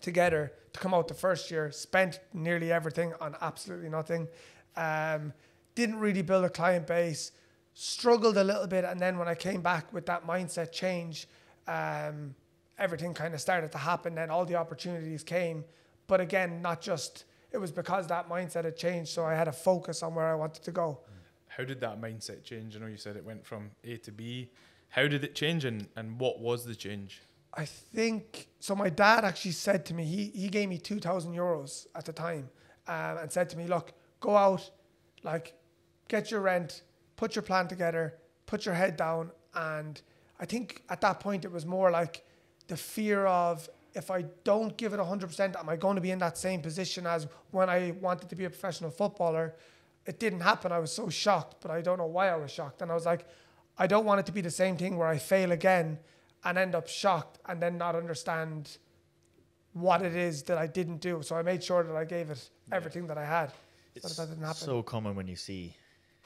together 0.02 0.52
to 0.72 0.80
come 0.80 0.94
out 0.94 1.08
the 1.08 1.14
first 1.14 1.52
year, 1.52 1.70
spent 1.72 2.20
nearly 2.34 2.72
everything 2.72 3.14
on 3.22 3.36
absolutely 3.42 3.90
nothing. 3.90 4.28
Um, 4.76 5.34
didn't 5.76 6.00
really 6.00 6.24
build 6.24 6.46
a 6.46 6.50
client 6.50 6.88
base, 6.88 7.32
struggled 7.76 8.38
a 8.38 8.44
little 8.44 8.68
bit. 8.68 8.84
And 8.84 9.00
then 9.00 9.20
when 9.20 9.28
I 9.28 9.36
came 9.36 9.62
back 9.62 9.94
with 9.94 10.06
that 10.08 10.26
mindset 10.26 10.72
change, 10.72 11.28
um, 11.68 12.36
everything 12.78 13.14
kind 13.14 13.34
of 13.34 13.42
started 13.42 13.72
to 13.72 13.78
happen. 13.78 14.16
Then 14.16 14.30
all 14.30 14.46
the 14.46 14.56
opportunities 14.56 15.24
came, 15.24 15.64
but 16.08 16.20
again, 16.22 16.62
not 16.62 16.82
just. 16.82 17.26
It 17.52 17.60
was 17.60 17.72
because 17.72 18.08
that 18.08 18.28
mindset 18.28 18.66
had 18.66 18.76
changed, 18.76 19.12
so 19.12 19.24
I 19.26 19.36
had 19.36 19.48
a 19.48 19.52
focus 19.52 20.02
on 20.02 20.16
where 20.16 20.26
I 20.26 20.34
wanted 20.34 20.64
to 20.64 20.72
go. 20.72 21.00
How 21.48 21.64
did 21.64 21.80
that 21.82 22.02
mindset 22.02 22.44
change? 22.44 22.76
I 22.76 22.80
know 22.80 22.88
you 22.88 22.98
said 22.98 23.16
it 23.16 23.24
went 23.24 23.46
from 23.46 23.70
A 23.84 23.98
to 23.98 24.12
B. 24.12 24.50
How 24.90 25.08
did 25.08 25.24
it 25.24 25.36
change, 25.36 25.64
and, 25.66 25.88
and 25.96 26.20
what 26.20 26.40
was 26.40 26.66
the 26.66 26.74
change? 26.74 27.22
I 27.54 27.66
think 27.66 28.48
so. 28.60 28.76
My 28.76 28.90
dad 28.90 29.24
actually 29.24 29.52
said 29.52 29.86
to 29.86 29.94
me, 29.94 30.04
he 30.06 30.32
he 30.34 30.50
gave 30.50 30.68
me 30.68 30.80
two 30.80 31.00
thousand 31.00 31.36
euros 31.36 31.86
at 31.94 32.06
the 32.06 32.14
time, 32.14 32.50
um, 32.88 33.18
and 33.20 33.32
said 33.32 33.50
to 33.52 33.58
me, 33.58 33.68
"Look, 33.68 33.94
go 34.20 34.36
out, 34.36 34.72
like, 35.22 35.54
get 36.08 36.32
your 36.32 36.42
rent, 36.42 36.82
put 37.16 37.36
your 37.36 37.44
plan 37.44 37.68
together, 37.68 38.18
put 38.48 38.66
your 38.66 38.74
head 38.74 38.98
down." 38.98 39.32
And 39.54 40.02
I 40.40 40.46
think 40.46 40.84
at 40.90 41.02
that 41.02 41.20
point 41.20 41.46
it 41.46 41.52
was 41.52 41.66
more 41.66 41.92
like 41.92 42.26
the 42.68 42.78
fear 42.78 43.26
of 43.26 43.70
if 43.94 44.10
I 44.10 44.24
don't 44.44 44.76
give 44.76 44.94
it 44.94 45.00
hundred 45.00 45.28
percent, 45.28 45.56
am 45.56 45.70
I 45.70 45.76
going 45.76 45.96
to 45.96 46.02
be 46.02 46.12
in 46.12 46.20
that 46.20 46.38
same 46.38 46.62
position 46.62 47.06
as 47.06 47.28
when 47.52 47.70
I 47.70 47.92
wanted 48.02 48.30
to 48.30 48.36
be 48.36 48.46
a 48.46 48.50
professional 48.50 48.90
footballer? 48.90 49.56
It 50.06 50.20
didn't 50.20 50.42
happen. 50.42 50.72
I 50.72 50.80
was 50.80 50.92
so 50.92 51.10
shocked, 51.10 51.58
but 51.62 51.72
I 51.72 51.82
don't 51.82 51.98
know 51.98 52.08
why 52.08 52.30
I 52.30 52.36
was 52.36 52.52
shocked. 52.52 52.82
And 52.82 52.92
I 52.92 52.96
was 52.96 53.06
like, 53.06 53.26
I 53.78 53.88
don't 53.88 54.06
want 54.06 54.20
it 54.20 54.26
to 54.26 54.32
be 54.32 54.42
the 54.42 54.52
same 54.52 54.78
thing 54.78 54.98
where 54.98 55.08
I 55.08 55.18
fail 55.18 55.52
again 55.52 56.00
and 56.44 56.58
end 56.58 56.76
up 56.76 56.88
shocked 56.88 57.40
and 57.46 57.62
then 57.62 57.78
not 57.78 57.96
understand 57.96 58.78
what 59.74 60.02
it 60.02 60.16
is 60.16 60.44
that 60.44 60.58
I 60.58 60.68
didn't 60.68 60.98
do. 60.98 61.22
So 61.24 61.36
I 61.36 61.42
made 61.42 61.64
sure 61.64 61.84
that 61.84 61.96
I 61.96 62.06
gave 62.06 62.30
it 62.30 62.50
everything 62.72 63.08
that 63.08 63.18
I 63.18 63.26
had. 63.26 63.52
So 64.02 64.08
that, 64.08 64.18
that 64.18 64.30
didn't 64.30 64.44
happen. 64.44 64.56
so 64.56 64.84
common 64.84 65.16
when 65.16 65.28
you 65.28 65.36
see 65.36 65.76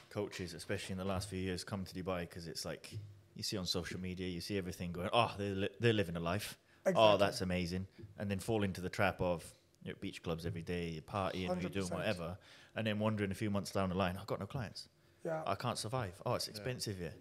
coaches, 0.10 0.54
especially 0.54 0.94
in 0.94 0.98
the 0.98 1.06
last 1.06 1.30
few 1.30 1.40
years, 1.40 1.64
come 1.64 1.86
to 1.86 1.94
Dubai 1.94 2.22
because 2.22 2.48
it's 2.48 2.66
like 2.66 2.92
you 3.38 3.44
see 3.44 3.56
on 3.56 3.66
social 3.66 4.00
media, 4.00 4.28
you 4.28 4.42
see 4.42 4.58
everything 4.58 4.92
going, 4.92 5.10
oh, 5.14 5.32
they're, 5.38 5.56
li- 5.56 5.70
they're 5.80 5.94
living 5.94 6.18
a 6.18 6.20
life. 6.20 6.58
Oh, 6.96 7.18
that's 7.18 7.42
amazing. 7.42 7.86
And 8.18 8.32
then 8.32 8.40
fall 8.40 8.64
into 8.64 8.82
the 8.82 8.90
trap 8.90 9.22
of 9.22 9.44
you're 9.84 9.94
at 9.94 10.02
beach 10.02 10.24
clubs 10.24 10.46
every 10.46 10.64
day, 10.64 10.90
you're 10.90 11.02
partying, 11.04 11.62
you're 11.62 11.70
doing 11.70 11.88
whatever. 11.88 12.38
And 12.76 12.88
then 12.88 13.00
wondering 13.00 13.32
a 13.32 13.36
few 13.36 13.50
months 13.50 13.72
down 13.72 13.90
the 13.90 13.96
line, 13.96 14.18
I've 14.20 14.28
got 14.28 14.40
no 14.40 14.46
clients. 14.46 14.88
yeah. 15.24 15.42
I 15.46 15.56
can't 15.56 15.78
survive. 15.78 16.14
Oh, 16.26 16.36
it's 16.36 16.48
expensive 16.48 16.98
here. 16.98 17.14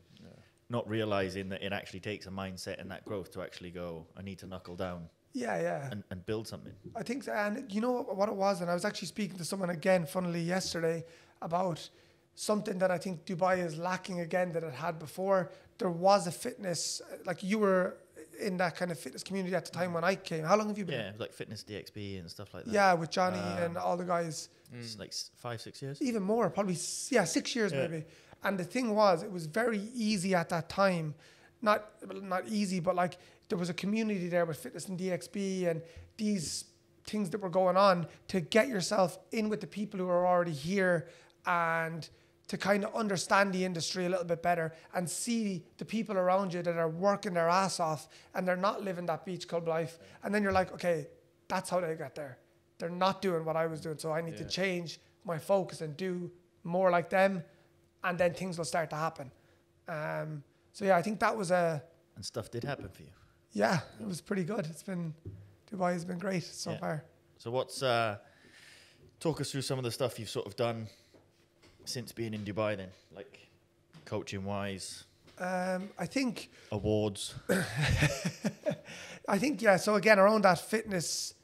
Not 0.68 0.88
realizing 0.88 1.48
that 1.50 1.62
it 1.62 1.72
actually 1.72 2.00
takes 2.00 2.26
a 2.26 2.30
mindset 2.30 2.80
and 2.80 2.90
that 2.90 3.04
growth 3.04 3.30
to 3.32 3.42
actually 3.42 3.70
go, 3.70 4.06
I 4.16 4.22
need 4.22 4.38
to 4.40 4.46
knuckle 4.46 4.74
down 4.74 5.08
yeah, 5.32 5.60
yeah. 5.60 5.88
and, 5.92 6.02
and 6.10 6.26
build 6.26 6.48
something. 6.48 6.72
I 6.96 7.04
think, 7.04 7.22
so, 7.24 7.32
and 7.32 7.70
you 7.72 7.80
know 7.80 8.02
what 8.02 8.28
it 8.28 8.34
was, 8.34 8.62
and 8.62 8.70
I 8.70 8.74
was 8.74 8.84
actually 8.84 9.08
speaking 9.08 9.38
to 9.38 9.44
someone 9.44 9.70
again, 9.70 10.06
funnily 10.06 10.40
yesterday, 10.40 11.04
about 11.40 11.88
something 12.36 12.78
that 12.78 12.90
I 12.92 12.98
think 12.98 13.24
Dubai 13.24 13.58
is 13.64 13.76
lacking 13.76 14.20
again 14.20 14.52
that 14.52 14.62
it 14.62 14.72
had 14.74 14.98
before. 15.00 15.50
There 15.78 15.90
was 15.90 16.26
a 16.26 16.32
fitness, 16.32 17.02
like 17.24 17.42
you 17.42 17.58
were 17.58 17.96
in 18.40 18.58
that 18.58 18.76
kind 18.76 18.90
of 18.92 18.98
fitness 18.98 19.22
community 19.22 19.54
at 19.56 19.64
the 19.64 19.70
time 19.72 19.92
when 19.94 20.04
I 20.04 20.14
came. 20.14 20.44
How 20.44 20.56
long 20.56 20.68
have 20.68 20.76
you 20.78 20.84
been? 20.84 21.00
Yeah, 21.00 21.12
like 21.18 21.32
fitness 21.32 21.64
DXB 21.64 22.20
and 22.20 22.30
stuff 22.30 22.52
like 22.54 22.64
that. 22.66 22.72
Yeah, 22.72 22.92
with 22.92 23.10
Johnny 23.10 23.38
Um, 23.38 23.58
and 23.62 23.76
all 23.78 23.96
the 23.96 24.04
guys. 24.04 24.50
It's 24.72 24.98
like 24.98 25.12
five, 25.36 25.60
six 25.60 25.80
years. 25.82 26.00
even 26.02 26.22
more, 26.22 26.50
probably 26.50 26.76
yeah, 27.10 27.24
six 27.24 27.56
years 27.56 27.72
Yeah. 27.72 27.86
maybe. 27.88 28.04
And 28.44 28.58
the 28.58 28.64
thing 28.64 28.94
was, 28.94 29.22
it 29.22 29.32
was 29.32 29.46
very 29.46 29.80
easy 29.94 30.34
at 30.34 30.50
that 30.50 30.68
time. 30.68 31.14
Not 31.62 31.80
not 32.22 32.46
easy, 32.48 32.80
but 32.80 32.94
like 32.94 33.16
there 33.48 33.56
was 33.58 33.70
a 33.70 33.74
community 33.74 34.28
there 34.28 34.44
with 34.44 34.58
fitness 34.58 34.88
and 34.88 34.98
DXB 34.98 35.66
and 35.70 35.80
these 36.18 36.64
things 37.04 37.30
that 37.30 37.40
were 37.40 37.48
going 37.48 37.76
on 37.78 38.06
to 38.28 38.40
get 38.40 38.68
yourself 38.68 39.18
in 39.32 39.48
with 39.48 39.60
the 39.62 39.66
people 39.66 39.98
who 40.00 40.08
are 40.08 40.26
already 40.26 40.52
here 40.52 41.08
and 41.46 42.08
to 42.48 42.56
kind 42.56 42.84
of 42.84 42.94
understand 42.94 43.52
the 43.52 43.64
industry 43.64 44.06
a 44.06 44.08
little 44.08 44.24
bit 44.24 44.42
better 44.42 44.72
and 44.94 45.08
see 45.10 45.64
the 45.78 45.84
people 45.84 46.16
around 46.16 46.54
you 46.54 46.62
that 46.62 46.76
are 46.76 46.88
working 46.88 47.34
their 47.34 47.48
ass 47.48 47.80
off 47.80 48.08
and 48.34 48.46
they're 48.46 48.56
not 48.56 48.84
living 48.84 49.06
that 49.06 49.24
beach 49.24 49.48
club 49.48 49.66
life. 49.66 49.98
And 50.22 50.32
then 50.34 50.42
you're 50.44 50.52
like, 50.52 50.72
okay, 50.72 51.08
that's 51.48 51.68
how 51.70 51.80
they 51.80 51.94
got 51.94 52.14
there. 52.14 52.38
They're 52.78 52.88
not 52.90 53.20
doing 53.22 53.44
what 53.44 53.56
I 53.56 53.66
was 53.66 53.80
doing, 53.80 53.98
so 53.98 54.12
I 54.12 54.20
need 54.20 54.36
to 54.36 54.44
change 54.44 55.00
my 55.24 55.38
focus 55.38 55.80
and 55.80 55.96
do 55.96 56.30
more 56.62 56.90
like 56.90 57.08
them, 57.10 57.42
and 58.04 58.16
then 58.18 58.32
things 58.34 58.58
will 58.58 58.64
start 58.66 58.90
to 58.90 58.96
happen. 58.96 59.32
Um, 59.88 60.42
so 60.72 60.84
yeah, 60.84 60.96
I 60.96 61.02
think 61.02 61.18
that 61.20 61.36
was 61.36 61.50
a 61.50 61.82
And 62.16 62.24
stuff 62.24 62.50
did 62.50 62.64
happen 62.64 62.88
for 62.88 63.02
you. 63.02 63.08
yeah, 63.52 63.80
it 64.00 64.06
was 64.06 64.20
pretty 64.20 64.44
good. 64.44 64.66
It's 64.66 64.82
been 64.82 65.14
Dubai 65.72 65.92
has 65.94 66.04
been 66.04 66.18
great 66.18 66.44
so 66.44 66.72
Yeah. 66.72 66.78
far. 66.78 67.04
So 67.38 67.50
what's 67.50 67.82
uh 67.82 68.18
talk 69.20 69.40
us 69.40 69.50
through 69.50 69.62
some 69.62 69.78
of 69.78 69.84
the 69.84 69.90
stuff 69.90 70.18
you've 70.18 70.28
sort 70.28 70.46
of 70.46 70.54
done 70.56 70.88
since 71.86 72.12
being 72.12 72.34
in 72.34 72.42
Dubai 72.44 72.76
then? 72.76 72.88
Like 73.14 73.48
coaching 74.04 74.44
wise, 74.44 75.04
Um, 75.38 75.90
I 75.98 76.06
think 76.06 76.50
awards. 76.72 77.34
I 79.28 79.38
think 79.38 79.60
yeah. 79.62 79.76
So 79.76 79.94
again, 79.94 80.18
around 80.18 80.42
that 80.42 80.58
fitness 80.60 81.34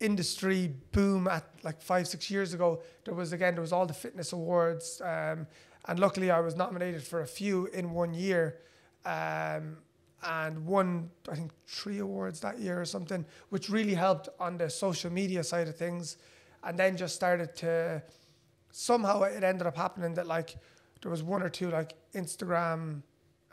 industry 0.00 0.74
boom 0.92 1.28
at 1.28 1.44
like 1.62 1.80
five 1.80 2.08
six 2.08 2.30
years 2.30 2.54
ago, 2.54 2.82
there 3.04 3.14
was 3.14 3.32
again 3.32 3.54
there 3.54 3.62
was 3.62 3.72
all 3.72 3.86
the 3.86 3.94
fitness 3.94 4.32
awards, 4.32 5.00
um, 5.04 5.46
and 5.88 5.98
luckily 5.98 6.30
I 6.30 6.40
was 6.40 6.56
nominated 6.56 7.02
for 7.02 7.20
a 7.20 7.26
few 7.26 7.66
in 7.66 7.92
one 7.92 8.14
year, 8.14 8.58
um, 9.04 9.78
and 10.24 10.64
won 10.66 11.10
I 11.30 11.34
think 11.34 11.50
three 11.66 11.98
awards 11.98 12.40
that 12.40 12.58
year 12.58 12.80
or 12.80 12.84
something, 12.84 13.24
which 13.50 13.68
really 13.68 13.94
helped 13.94 14.28
on 14.40 14.56
the 14.58 14.70
social 14.70 15.10
media 15.10 15.42
side 15.44 15.68
of 15.68 15.76
things, 15.76 16.16
and 16.64 16.78
then 16.78 16.96
just 16.96 17.14
started 17.14 17.54
to 17.56 18.02
somehow 18.72 19.22
it 19.22 19.44
ended 19.44 19.66
up 19.66 19.76
happening 19.76 20.14
that 20.14 20.26
like 20.26 20.56
there 21.02 21.10
was 21.10 21.22
one 21.22 21.42
or 21.42 21.48
two 21.48 21.70
like 21.70 21.94
Instagram 22.14 23.02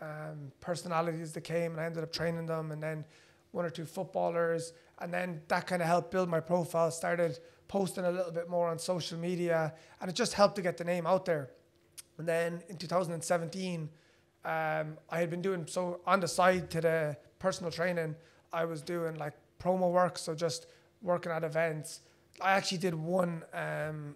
um, 0.02 0.52
personalities 0.62 1.34
that 1.34 1.42
came 1.42 1.74
and 1.74 1.82
I 1.82 1.86
ended 1.86 2.04
up 2.04 2.12
training 2.12 2.46
them 2.46 2.72
and 2.72 2.82
then 2.82 3.06
one 3.52 3.66
or 3.66 3.70
two 3.70 3.86
footballers. 3.86 4.74
And 5.00 5.14
then 5.14 5.42
that 5.50 5.68
kind 5.68 5.82
of 5.82 5.88
helped 5.88 6.12
build 6.12 6.30
my 6.30 6.40
profile 6.40 6.90
started 6.90 7.40
posting 7.68 8.06
a 8.06 8.12
little 8.12 8.32
bit 8.32 8.50
more 8.50 8.70
on 8.70 8.80
social 8.80 9.18
media 9.20 9.74
and 10.02 10.10
it 10.10 10.14
just 10.14 10.34
helped 10.34 10.56
to 10.56 10.62
get 10.62 10.78
the 10.78 10.84
name 10.84 11.06
out 11.06 11.26
there. 11.26 11.52
And 12.18 12.28
then 12.28 12.64
in 12.70 12.78
2017 12.78 13.90
um, 14.46 14.98
I 15.10 15.20
had 15.20 15.30
been 15.30 15.42
doing 15.42 15.66
so 15.68 16.00
on 16.08 16.22
the 16.22 16.28
side 16.28 16.70
to 16.72 16.82
the 16.82 17.18
personal 17.40 17.72
training 17.72 18.16
I 18.54 18.66
was 18.66 18.82
doing 18.82 19.16
like 19.16 19.34
promo 19.62 19.92
work 19.92 20.18
so 20.18 20.34
just 20.34 20.68
working 21.02 21.32
at 21.32 21.44
events. 21.44 22.02
I 22.42 22.52
actually 22.52 22.78
did 22.78 22.96
one 22.96 23.44
um, 23.54 24.16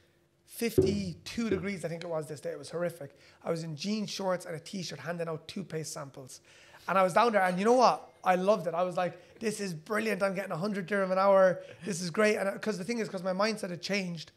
52 0.61 1.49
degrees, 1.49 1.83
I 1.83 1.87
think 1.87 2.03
it 2.03 2.07
was 2.09 2.27
this 2.27 2.39
day. 2.39 2.51
It 2.51 2.59
was 2.59 2.69
horrific. 2.69 3.15
I 3.43 3.49
was 3.49 3.63
in 3.63 3.75
jean 3.75 4.05
shorts 4.05 4.45
and 4.45 4.55
a 4.55 4.59
t-shirt 4.59 4.99
handing 4.99 5.27
out 5.27 5.47
toothpaste 5.47 5.91
samples. 5.91 6.39
And 6.87 6.99
I 6.99 7.03
was 7.03 7.13
down 7.13 7.31
there 7.31 7.41
and 7.41 7.57
you 7.57 7.65
know 7.65 7.73
what? 7.73 8.11
I 8.23 8.35
loved 8.35 8.67
it. 8.67 8.75
I 8.75 8.83
was 8.83 8.95
like, 8.95 9.39
this 9.39 9.59
is 9.59 9.73
brilliant. 9.73 10.21
I'm 10.21 10.35
getting 10.35 10.51
100 10.51 10.85
dirham 10.85 11.11
an 11.11 11.17
hour. 11.17 11.61
This 11.83 11.99
is 11.99 12.11
great. 12.11 12.35
And 12.37 12.53
because 12.53 12.77
the 12.77 12.83
thing 12.83 12.99
is, 12.99 13.07
because 13.07 13.23
my 13.23 13.33
mindset 13.33 13.71
had 13.71 13.81
changed, 13.81 14.33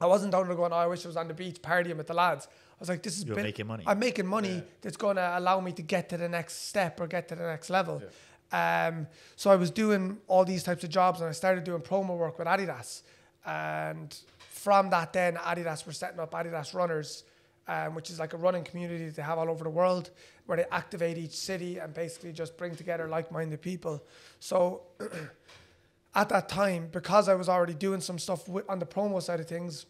I 0.00 0.06
wasn't 0.06 0.30
down 0.30 0.46
there 0.46 0.54
going, 0.54 0.72
oh, 0.72 0.76
I 0.76 0.86
wish 0.86 1.04
I 1.04 1.08
was 1.08 1.16
on 1.16 1.26
the 1.26 1.34
beach 1.34 1.60
partying 1.60 1.96
with 1.96 2.06
the 2.06 2.14
lads. 2.14 2.46
I 2.46 2.76
was 2.78 2.88
like, 2.88 3.02
this 3.02 3.18
is 3.18 3.24
You're 3.24 3.34
been- 3.34 3.44
making 3.44 3.66
money. 3.66 3.82
I'm 3.84 3.98
making 3.98 4.28
money 4.28 4.62
that's 4.80 4.96
going 4.96 5.16
to 5.16 5.38
allow 5.38 5.58
me 5.58 5.72
to 5.72 5.82
get 5.82 6.08
to 6.10 6.16
the 6.16 6.28
next 6.28 6.68
step 6.68 7.00
or 7.00 7.08
get 7.08 7.26
to 7.30 7.34
the 7.34 7.42
next 7.44 7.68
level. 7.68 8.00
Um, 8.52 9.08
so 9.34 9.50
I 9.50 9.56
was 9.56 9.72
doing 9.72 10.18
all 10.28 10.44
these 10.44 10.62
types 10.62 10.84
of 10.84 10.90
jobs 10.90 11.20
and 11.20 11.28
I 11.28 11.32
started 11.32 11.64
doing 11.64 11.80
promo 11.82 12.16
work 12.16 12.38
with 12.38 12.46
Adidas. 12.46 13.02
And 13.44 14.16
from 14.52 14.90
that, 14.90 15.12
then 15.12 15.36
Adidas 15.36 15.86
were 15.86 15.92
setting 15.92 16.20
up 16.20 16.32
Adidas 16.32 16.74
runners. 16.74 17.24
um, 17.68 17.94
which 17.94 18.10
is 18.10 18.18
like 18.18 18.32
a 18.34 18.36
running 18.36 18.64
community 18.64 19.06
that 19.06 19.14
they 19.14 19.22
have 19.22 19.38
all 19.38 19.48
over 19.48 19.62
the 19.62 19.70
world, 19.70 20.10
where 20.46 20.56
they 20.56 20.64
activate 20.72 21.16
each 21.16 21.30
city 21.50 21.78
and 21.78 21.94
basically 21.94 22.32
just 22.32 22.56
bring 22.56 22.74
together 22.74 23.06
like-minded 23.06 23.62
people. 23.62 24.02
So 24.40 24.82
at 26.14 26.28
that 26.30 26.48
time, 26.48 26.88
because 26.90 27.28
I 27.28 27.34
was 27.34 27.48
already 27.48 27.74
doing 27.74 28.00
some 28.00 28.18
stuff 28.18 28.48
on 28.68 28.78
the 28.80 28.84
promo 28.86 29.22
side 29.22 29.38
of 29.38 29.46
things, 29.46 29.86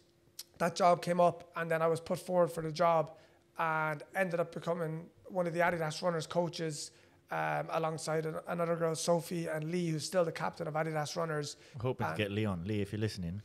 that 0.59 0.75
job 0.75 1.01
came 1.01 1.19
up, 1.19 1.49
and 1.55 1.69
then 1.69 1.81
I 1.81 1.87
was 1.87 1.99
put 1.99 2.19
forward 2.19 2.51
for 2.51 2.61
the 2.61 2.71
job, 2.71 3.11
and 3.57 4.03
ended 4.15 4.39
up 4.39 4.53
becoming 4.53 5.07
one 5.25 5.47
of 5.47 5.53
the 5.53 5.61
Adidas 5.61 6.01
runners 6.01 6.27
coaches. 6.27 6.91
Um, 7.31 7.65
alongside 7.71 8.27
an- 8.27 8.35
another 8.47 8.75
girl, 8.75 8.93
Sophie 8.93 9.47
and 9.47 9.71
Lee, 9.71 9.89
who's 9.89 10.05
still 10.05 10.23
the 10.23 10.31
captain 10.31 10.67
of 10.67 10.75
Adidas 10.75 11.15
Runners. 11.15 11.57
I'm 11.73 11.81
hoping 11.81 12.05
to 12.05 12.13
get 12.15 12.29
Leon. 12.29 12.65
Lee, 12.67 12.81
if 12.81 12.91
you're 12.91 13.01
listening. 13.01 13.41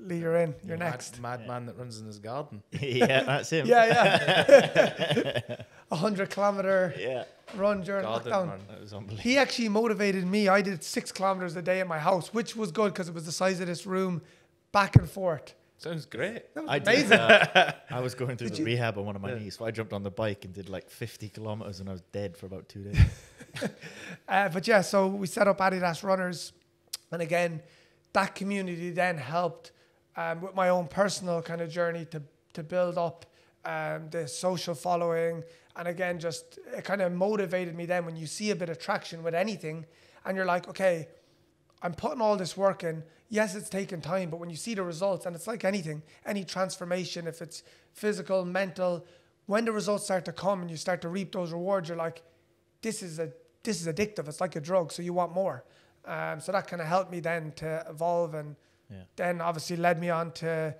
Lee, 0.00 0.18
you're 0.18 0.36
in. 0.36 0.54
You're 0.64 0.76
next. 0.76 1.20
Mad, 1.20 1.40
mad 1.40 1.48
man 1.48 1.66
that 1.66 1.76
runs 1.76 1.98
in 1.98 2.06
his 2.06 2.18
garden. 2.20 2.62
yeah, 2.80 3.22
that's 3.24 3.50
him. 3.50 3.66
Yeah, 3.66 3.84
yeah. 3.86 5.56
A 5.90 5.96
hundred 5.96 6.30
kilometer 6.30 6.94
Yeah. 6.98 7.24
run 7.56 7.80
during 7.82 8.04
Garden, 8.04 8.30
lockdown. 8.32 8.46
man. 8.48 8.60
That 8.68 8.80
was 8.80 8.92
unbelievable. 8.92 9.22
He 9.22 9.38
actually 9.38 9.70
motivated 9.70 10.26
me. 10.26 10.46
I 10.48 10.60
did 10.62 10.84
six 10.84 11.10
kilometers 11.10 11.56
a 11.56 11.62
day 11.62 11.80
in 11.80 11.88
my 11.88 11.98
house, 11.98 12.32
which 12.32 12.54
was 12.54 12.70
good 12.70 12.92
because 12.92 13.08
it 13.08 13.14
was 13.14 13.24
the 13.26 13.32
size 13.32 13.58
of 13.60 13.66
this 13.66 13.86
room, 13.86 14.20
back 14.70 14.96
and 14.96 15.08
forth. 15.08 15.54
Sounds 15.78 16.04
great. 16.06 16.54
That 16.54 16.64
was 16.64 16.70
I 16.70 16.76
amazing. 16.76 17.08
did. 17.10 17.20
Uh, 17.20 17.72
I 17.90 18.00
was 18.00 18.14
going 18.14 18.36
through 18.36 18.48
Did 18.48 18.56
the 18.56 18.60
you- 18.60 18.66
rehab 18.66 18.98
on 18.98 19.06
one 19.06 19.16
of 19.16 19.22
my 19.22 19.32
knees, 19.34 19.56
so 19.56 19.64
I 19.64 19.70
jumped 19.70 19.92
on 19.92 20.02
the 20.02 20.10
bike 20.10 20.44
and 20.44 20.52
did 20.52 20.68
like 20.68 20.90
50 20.90 21.28
kilometers, 21.30 21.80
and 21.80 21.88
I 21.88 21.92
was 21.92 22.02
dead 22.12 22.36
for 22.36 22.46
about 22.46 22.68
two 22.68 22.84
days. 22.84 23.00
Uh, 24.28 24.48
but 24.50 24.68
yeah, 24.68 24.82
so 24.82 25.06
we 25.08 25.26
set 25.26 25.48
up 25.48 25.58
Adidas 25.58 26.04
Runners, 26.04 26.52
and 27.10 27.22
again, 27.22 27.62
that 28.12 28.34
community 28.34 28.90
then 28.90 29.16
helped 29.16 29.72
um, 30.18 30.40
with 30.40 30.54
my 30.54 30.68
own 30.68 30.88
personal 30.88 31.40
kind 31.40 31.60
of 31.60 31.70
journey 31.70 32.04
to 32.06 32.20
to 32.54 32.62
build 32.62 32.98
up 32.98 33.24
um, 33.64 34.08
the 34.10 34.26
social 34.26 34.74
following, 34.74 35.44
and 35.76 35.86
again, 35.86 36.18
just 36.18 36.58
it 36.76 36.82
kind 36.84 37.00
of 37.00 37.12
motivated 37.12 37.76
me. 37.76 37.86
Then 37.86 38.04
when 38.04 38.16
you 38.16 38.26
see 38.26 38.50
a 38.50 38.56
bit 38.56 38.68
of 38.68 38.78
traction 38.78 39.22
with 39.22 39.34
anything, 39.34 39.86
and 40.24 40.36
you're 40.36 40.46
like, 40.46 40.68
okay, 40.68 41.08
I'm 41.82 41.94
putting 41.94 42.20
all 42.20 42.36
this 42.36 42.56
work 42.56 42.82
in. 42.82 43.04
Yes, 43.30 43.54
it's 43.54 43.68
taking 43.68 44.00
time, 44.00 44.30
but 44.30 44.40
when 44.40 44.50
you 44.50 44.56
see 44.56 44.74
the 44.74 44.82
results, 44.82 45.26
and 45.26 45.36
it's 45.36 45.46
like 45.46 45.64
anything, 45.64 46.02
any 46.26 46.44
transformation, 46.44 47.26
if 47.26 47.42
it's 47.42 47.62
physical, 47.92 48.44
mental, 48.44 49.04
when 49.46 49.66
the 49.66 49.72
results 49.72 50.04
start 50.04 50.24
to 50.24 50.32
come 50.32 50.62
and 50.62 50.70
you 50.70 50.78
start 50.78 51.00
to 51.02 51.08
reap 51.08 51.30
those 51.32 51.52
rewards, 51.52 51.88
you're 51.88 51.98
like, 51.98 52.22
this 52.82 53.02
is 53.02 53.18
a 53.18 53.30
this 53.62 53.80
is 53.80 53.86
addictive. 53.86 54.26
It's 54.28 54.40
like 54.40 54.56
a 54.56 54.60
drug, 54.60 54.90
so 54.90 55.02
you 55.02 55.12
want 55.12 55.32
more. 55.32 55.64
Um, 56.04 56.40
so 56.40 56.52
that 56.52 56.66
kind 56.66 56.80
of 56.80 56.88
helped 56.88 57.12
me 57.12 57.20
then 57.20 57.52
to 57.56 57.84
evolve, 57.88 58.34
and 58.34 58.56
Yeah. 58.90 59.02
then 59.16 59.40
obviously 59.40 59.76
led 59.76 60.00
me 60.00 60.08
on 60.10 60.32
to 60.32 60.74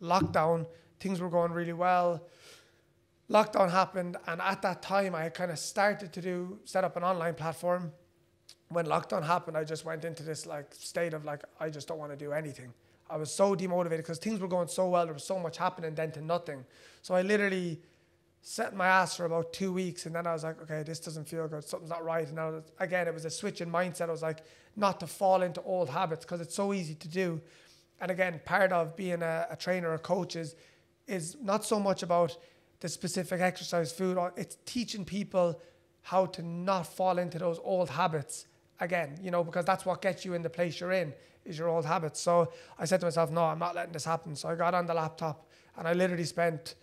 lockdown. 0.00 0.66
Things 1.00 1.20
were 1.20 1.28
going 1.28 1.52
really 1.52 1.72
well. 1.72 2.26
Lockdown 3.28 3.70
happened, 3.70 4.16
and 4.28 4.40
at 4.40 4.62
that 4.62 4.82
time, 4.82 5.14
I 5.14 5.28
kind 5.30 5.50
of 5.50 5.58
started 5.58 6.12
to 6.12 6.22
do 6.22 6.60
set 6.64 6.84
up 6.84 6.96
an 6.96 7.02
online 7.02 7.34
platform. 7.34 7.92
When 8.68 8.86
lockdown 8.86 9.24
happened, 9.24 9.56
I 9.56 9.64
just 9.64 9.84
went 9.84 10.04
into 10.04 10.22
this 10.22 10.46
like 10.46 10.72
state 10.74 11.12
of 11.12 11.24
like 11.24 11.42
I 11.58 11.68
just 11.68 11.88
don't 11.88 11.98
want 11.98 12.12
to 12.12 12.16
do 12.16 12.32
anything. 12.32 12.72
I 13.08 13.16
was 13.16 13.32
so 13.32 13.54
demotivated 13.54 13.98
because 13.98 14.18
things 14.18 14.40
were 14.40 14.48
going 14.48 14.68
so 14.68 14.88
well. 14.88 15.04
There 15.04 15.14
was 15.14 15.24
so 15.24 15.38
much 15.38 15.58
happening, 15.58 15.94
then 15.94 16.12
to 16.12 16.20
nothing. 16.20 16.64
So 17.02 17.14
I 17.14 17.22
literally 17.22 17.80
set 18.42 18.74
my 18.76 18.86
ass 18.86 19.16
for 19.16 19.24
about 19.24 19.52
two 19.52 19.72
weeks, 19.72 20.06
and 20.06 20.14
then 20.14 20.26
I 20.26 20.32
was 20.32 20.44
like, 20.44 20.60
okay, 20.62 20.82
this 20.82 21.00
doesn't 21.00 21.28
feel 21.28 21.48
good. 21.48 21.64
Something's 21.64 21.90
not 21.90 22.04
right. 22.04 22.28
And 22.28 22.36
was, 22.36 22.64
again, 22.78 23.08
it 23.08 23.14
was 23.14 23.24
a 23.24 23.30
switch 23.30 23.60
in 23.60 23.70
mindset. 23.70 24.08
I 24.08 24.12
was 24.12 24.22
like, 24.22 24.44
not 24.76 25.00
to 25.00 25.06
fall 25.06 25.42
into 25.42 25.62
old 25.62 25.88
habits 25.88 26.24
because 26.24 26.40
it's 26.40 26.54
so 26.54 26.72
easy 26.72 26.94
to 26.94 27.08
do. 27.08 27.40
And 28.00 28.10
again, 28.10 28.40
part 28.44 28.72
of 28.72 28.94
being 28.94 29.22
a, 29.22 29.46
a 29.50 29.56
trainer 29.56 29.90
or 29.90 29.98
coach 29.98 30.36
is 30.36 30.54
is 31.06 31.36
not 31.40 31.64
so 31.64 31.78
much 31.78 32.02
about 32.02 32.36
the 32.80 32.88
specific 32.88 33.40
exercise, 33.40 33.92
food. 33.92 34.18
It's 34.36 34.58
teaching 34.66 35.04
people 35.04 35.60
how 36.02 36.26
to 36.26 36.42
not 36.42 36.86
fall 36.86 37.18
into 37.18 37.38
those 37.38 37.58
old 37.62 37.90
habits 37.90 38.46
again. 38.80 39.18
You 39.22 39.30
know, 39.30 39.42
because 39.42 39.64
that's 39.64 39.86
what 39.86 40.02
gets 40.02 40.24
you 40.24 40.34
in 40.34 40.42
the 40.42 40.50
place 40.50 40.80
you're 40.80 40.92
in 40.92 41.14
is 41.44 41.58
your 41.58 41.68
old 41.68 41.86
habits. 41.86 42.20
So 42.20 42.52
I 42.78 42.84
said 42.84 43.00
to 43.00 43.06
myself, 43.06 43.30
no, 43.30 43.44
I'm 43.44 43.58
not 43.58 43.74
letting 43.74 43.92
this 43.92 44.04
happen. 44.04 44.36
So 44.36 44.48
I 44.48 44.56
got 44.56 44.74
on 44.74 44.86
the 44.86 44.94
laptop 44.94 45.48
and 45.76 45.86
I 45.86 45.92
literally 45.92 46.24
spent, 46.24 46.74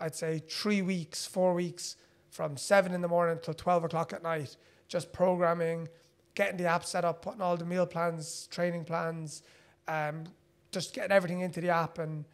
I'd 0.00 0.14
say, 0.14 0.38
three 0.48 0.82
weeks, 0.82 1.26
four 1.26 1.54
weeks, 1.54 1.96
from 2.30 2.56
seven 2.56 2.94
in 2.94 3.00
the 3.02 3.08
morning 3.08 3.38
till 3.42 3.54
twelve 3.54 3.84
o'clock 3.84 4.12
at 4.12 4.22
night, 4.22 4.56
just 4.88 5.12
programming, 5.12 5.88
getting 6.34 6.56
the 6.56 6.64
app 6.66 6.84
set 6.84 7.04
up, 7.04 7.22
putting 7.22 7.40
all 7.40 7.56
the 7.56 7.64
meal 7.64 7.86
plans, 7.86 8.46
training 8.50 8.84
plans, 8.84 9.42
um, 9.88 10.24
just 10.72 10.94
getting 10.94 11.12
everything 11.12 11.40
into 11.40 11.60
the 11.60 11.68
app 11.70 11.98
and 11.98 12.24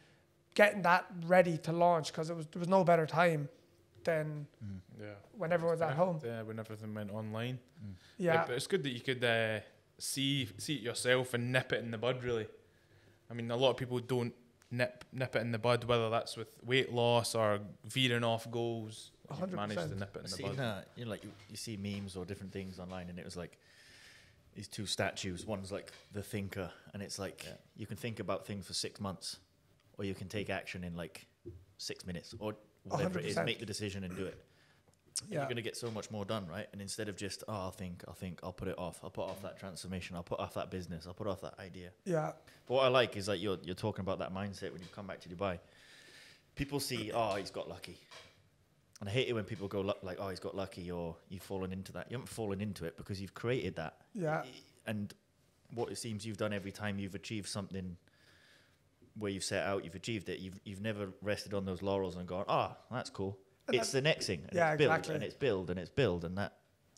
getting 0.53 0.81
that 0.83 1.05
ready 1.25 1.57
to 1.59 1.71
launch 1.71 2.07
because 2.11 2.29
it 2.29 2.35
was 2.35 2.45
there 2.47 2.59
was 2.59 2.69
no 2.69 2.83
better 2.83 3.05
time 3.05 3.49
than 4.03 4.47
Yeah. 4.99 5.07
when 5.37 5.51
everyone's 5.51 5.81
at 5.81 5.93
home. 5.93 6.19
Yeah, 6.23 6.43
when 6.43 6.59
everything 6.59 6.93
went 6.93 7.11
online. 7.11 7.59
Yeah, 8.17 8.45
but 8.47 8.55
it's 8.55 8.67
good 8.67 8.83
that 8.83 8.91
you 8.91 9.01
could 9.01 9.23
uh, 9.23 9.59
see 9.97 10.47
see 10.57 10.75
it 10.75 10.81
yourself 10.81 11.33
and 11.33 11.51
nip 11.51 11.73
it 11.73 11.83
in 11.83 11.91
the 11.91 11.97
bud. 11.97 12.23
Really, 12.23 12.47
I 13.29 13.33
mean, 13.33 13.51
a 13.51 13.55
lot 13.57 13.71
of 13.71 13.77
people 13.77 13.99
don't 13.99 14.33
nip 14.71 15.05
nip 15.13 15.35
it 15.35 15.39
in 15.39 15.51
the 15.51 15.57
bud, 15.59 15.83
whether 15.85 16.09
that's 16.09 16.35
with 16.37 16.49
weight 16.63 16.91
loss 16.91 17.35
or 17.35 17.59
veering 17.85 18.23
off 18.23 18.49
goals. 18.51 19.11
You've 19.39 19.51
managed 19.53 19.79
to 19.89 19.95
nip 19.95 20.15
it 20.15 20.19
in 20.19 20.23
the 20.23 20.29
See, 20.29 20.43
bud. 20.43 20.59
uh, 20.59 20.81
you 20.95 21.05
know, 21.05 21.11
like 21.11 21.23
you, 21.23 21.31
you 21.49 21.57
see 21.57 21.77
memes 21.77 22.15
or 22.15 22.25
different 22.25 22.53
things 22.53 22.79
online, 22.79 23.09
and 23.09 23.19
it 23.19 23.25
was 23.25 23.35
like 23.35 23.57
these 24.55 24.67
two 24.67 24.85
statues. 24.85 25.45
One's 25.45 25.71
like 25.71 25.91
the 26.13 26.23
thinker, 26.23 26.71
and 26.93 27.03
it's 27.03 27.19
like 27.19 27.45
you 27.75 27.85
can 27.85 27.97
think 27.97 28.19
about 28.19 28.45
things 28.45 28.65
for 28.65 28.73
six 28.73 28.99
months, 28.99 29.37
or 29.97 30.05
you 30.05 30.13
can 30.13 30.27
take 30.27 30.49
action 30.49 30.83
in 30.83 30.95
like 30.95 31.27
six 31.77 32.05
minutes, 32.05 32.33
or 32.39 32.55
whatever 32.83 33.19
it 33.19 33.25
is, 33.25 33.35
100%. 33.35 33.45
make 33.45 33.59
the 33.59 33.65
decision 33.65 34.03
and 34.03 34.15
do 34.15 34.25
it. 34.25 34.43
Yeah. 35.29 35.39
You're 35.39 35.49
gonna 35.49 35.61
get 35.61 35.75
so 35.77 35.89
much 35.91 36.11
more 36.11 36.25
done, 36.25 36.47
right? 36.47 36.67
And 36.71 36.81
instead 36.81 37.09
of 37.09 37.15
just, 37.17 37.43
oh, 37.47 37.53
I'll 37.53 37.71
think, 37.71 38.03
I'll 38.07 38.13
think, 38.13 38.39
I'll 38.43 38.53
put 38.53 38.67
it 38.67 38.77
off, 38.77 38.99
I'll 39.03 39.09
put 39.09 39.25
off 39.25 39.41
that 39.41 39.59
transformation, 39.59 40.15
I'll 40.15 40.23
put 40.23 40.39
off 40.39 40.53
that 40.53 40.69
business, 40.69 41.07
I'll 41.07 41.13
put 41.13 41.27
off 41.27 41.41
that 41.41 41.55
idea. 41.59 41.89
yeah, 42.05 42.31
But 42.67 42.73
what 42.75 42.85
I 42.85 42.89
like 42.89 43.17
is 43.17 43.27
like 43.27 43.41
you're 43.41 43.57
you're 43.63 43.75
talking 43.75 44.01
about 44.01 44.19
that 44.19 44.33
mindset 44.33 44.71
when 44.71 44.81
you 44.81 44.87
come 44.93 45.07
back 45.07 45.19
to 45.21 45.29
Dubai. 45.29 45.59
People 46.55 46.79
see, 46.79 47.11
oh, 47.13 47.35
he's 47.35 47.51
got 47.51 47.67
lucky, 47.69 47.97
and 48.99 49.09
I 49.09 49.11
hate 49.11 49.27
it 49.27 49.33
when 49.33 49.43
people 49.43 49.67
go 49.67 49.81
like, 50.01 50.17
oh, 50.19 50.29
he's 50.29 50.39
got 50.39 50.55
lucky, 50.55 50.89
or 50.91 51.15
you've 51.29 51.43
fallen 51.43 51.71
into 51.71 51.91
that. 51.93 52.09
You 52.09 52.15
haven't 52.17 52.29
fallen 52.29 52.61
into 52.61 52.85
it 52.85 52.97
because 52.97 53.21
you've 53.21 53.33
created 53.33 53.75
that. 53.75 53.97
Yeah. 54.13 54.43
And 54.85 55.13
what 55.73 55.91
it 55.91 55.97
seems 55.97 56.25
you've 56.25 56.37
done 56.37 56.53
every 56.53 56.71
time 56.71 56.97
you've 56.97 57.15
achieved 57.15 57.47
something 57.49 57.97
where 59.19 59.31
you've 59.31 59.43
set 59.43 59.65
out, 59.67 59.83
you've 59.83 59.95
achieved 59.95 60.29
it. 60.29 60.39
You've 60.39 60.59
you've 60.63 60.81
never 60.81 61.09
rested 61.21 61.53
on 61.53 61.65
those 61.65 61.81
laurels 61.81 62.15
and 62.15 62.27
gone, 62.27 62.45
oh, 62.47 62.75
that's 62.91 63.09
cool. 63.09 63.37
It's 63.73 63.91
the 63.91 64.01
next 64.01 64.27
thing. 64.27 64.41
And 64.47 64.53
Yeah, 64.53 64.71
it's 64.71 64.77
build, 64.77 64.91
exactly. 64.91 65.15
And 65.15 65.23
it's 65.23 65.35
build 65.35 65.69
and 65.69 65.79
it's 65.79 65.89
build 65.89 66.25
and 66.25 66.37
that. 66.37 66.53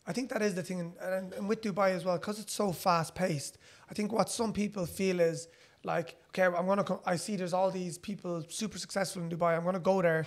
I 0.06 0.12
think 0.12 0.30
that 0.30 0.42
is 0.42 0.54
the 0.54 0.62
thing, 0.62 0.94
and, 1.00 1.32
and, 1.34 1.48
with 1.48 1.60
Dubai 1.60 1.90
as 1.90 2.04
well, 2.04 2.16
because 2.16 2.40
it's 2.40 2.54
so 2.54 2.72
fast 2.72 3.14
paced. 3.14 3.58
I 3.90 3.94
think 3.94 4.12
what 4.12 4.30
some 4.30 4.52
people 4.52 4.86
feel 4.86 5.20
is 5.20 5.48
like, 5.84 6.16
okay, 6.28 6.44
I'm 6.44 6.66
gonna. 6.66 6.84
Co- 6.84 7.02
I 7.04 7.16
see 7.16 7.36
there's 7.36 7.52
all 7.52 7.70
these 7.70 7.98
people 7.98 8.42
super 8.48 8.78
successful 8.78 9.22
in 9.22 9.28
Dubai. 9.28 9.56
I'm 9.56 9.64
gonna 9.64 9.78
go 9.78 10.00
there, 10.00 10.26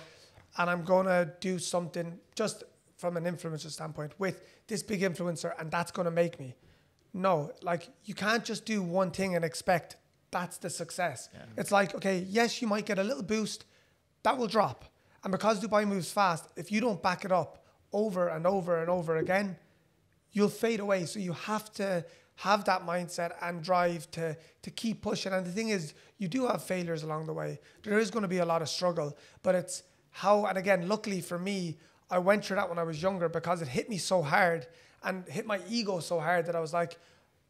and 0.58 0.70
I'm 0.70 0.84
gonna 0.84 1.32
do 1.40 1.58
something 1.58 2.18
just 2.34 2.62
from 2.96 3.16
an 3.16 3.24
influencer 3.24 3.70
standpoint 3.70 4.12
with 4.18 4.42
this 4.68 4.82
big 4.82 5.00
influencer, 5.00 5.52
and 5.58 5.70
that's 5.70 5.90
gonna 5.90 6.10
make 6.10 6.38
me. 6.38 6.54
No, 7.12 7.52
like 7.62 7.88
you 8.04 8.14
can't 8.14 8.44
just 8.44 8.64
do 8.64 8.80
one 8.80 9.10
thing 9.10 9.34
and 9.34 9.44
expect 9.44 9.96
that's 10.30 10.58
the 10.58 10.70
success. 10.70 11.28
It's 11.56 11.70
like, 11.70 11.94
okay, 11.94 12.26
yes, 12.28 12.60
you 12.60 12.66
might 12.68 12.86
get 12.86 12.98
a 12.98 13.04
little 13.04 13.22
boost, 13.22 13.66
that 14.24 14.36
will 14.36 14.48
drop. 14.48 14.84
And 15.24 15.32
because 15.32 15.60
Dubai 15.60 15.86
moves 15.86 16.12
fast, 16.12 16.50
if 16.54 16.70
you 16.70 16.80
don't 16.80 17.02
back 17.02 17.24
it 17.24 17.32
up 17.32 17.64
over 17.92 18.28
and 18.28 18.46
over 18.46 18.80
and 18.80 18.90
over 18.90 19.16
again, 19.16 19.56
you'll 20.32 20.50
fade 20.50 20.80
away. 20.80 21.06
So 21.06 21.18
you 21.18 21.32
have 21.32 21.72
to 21.74 22.04
have 22.36 22.64
that 22.66 22.84
mindset 22.84 23.32
and 23.40 23.62
drive 23.62 24.10
to 24.12 24.36
to 24.62 24.70
keep 24.70 25.02
pushing. 25.02 25.32
And 25.32 25.46
the 25.46 25.50
thing 25.50 25.70
is, 25.70 25.94
you 26.18 26.28
do 26.28 26.46
have 26.46 26.62
failures 26.62 27.02
along 27.02 27.26
the 27.26 27.32
way. 27.32 27.58
There 27.82 27.98
is 27.98 28.10
going 28.10 28.22
to 28.22 28.28
be 28.28 28.38
a 28.38 28.44
lot 28.44 28.60
of 28.60 28.68
struggle, 28.68 29.16
but 29.42 29.54
it's 29.54 29.82
how. 30.10 30.44
And 30.46 30.58
again, 30.58 30.88
luckily 30.88 31.20
for 31.20 31.38
me, 31.38 31.78
I 32.10 32.18
went 32.18 32.44
through 32.44 32.56
that 32.56 32.68
when 32.68 32.78
I 32.78 32.82
was 32.82 33.00
younger 33.00 33.28
because 33.28 33.62
it 33.62 33.68
hit 33.68 33.88
me 33.88 33.98
so 33.98 34.22
hard 34.22 34.66
and 35.04 35.26
hit 35.28 35.46
my 35.46 35.60
ego 35.68 36.00
so 36.00 36.20
hard 36.20 36.46
that 36.46 36.56
I 36.56 36.60
was 36.60 36.72
like, 36.72 36.98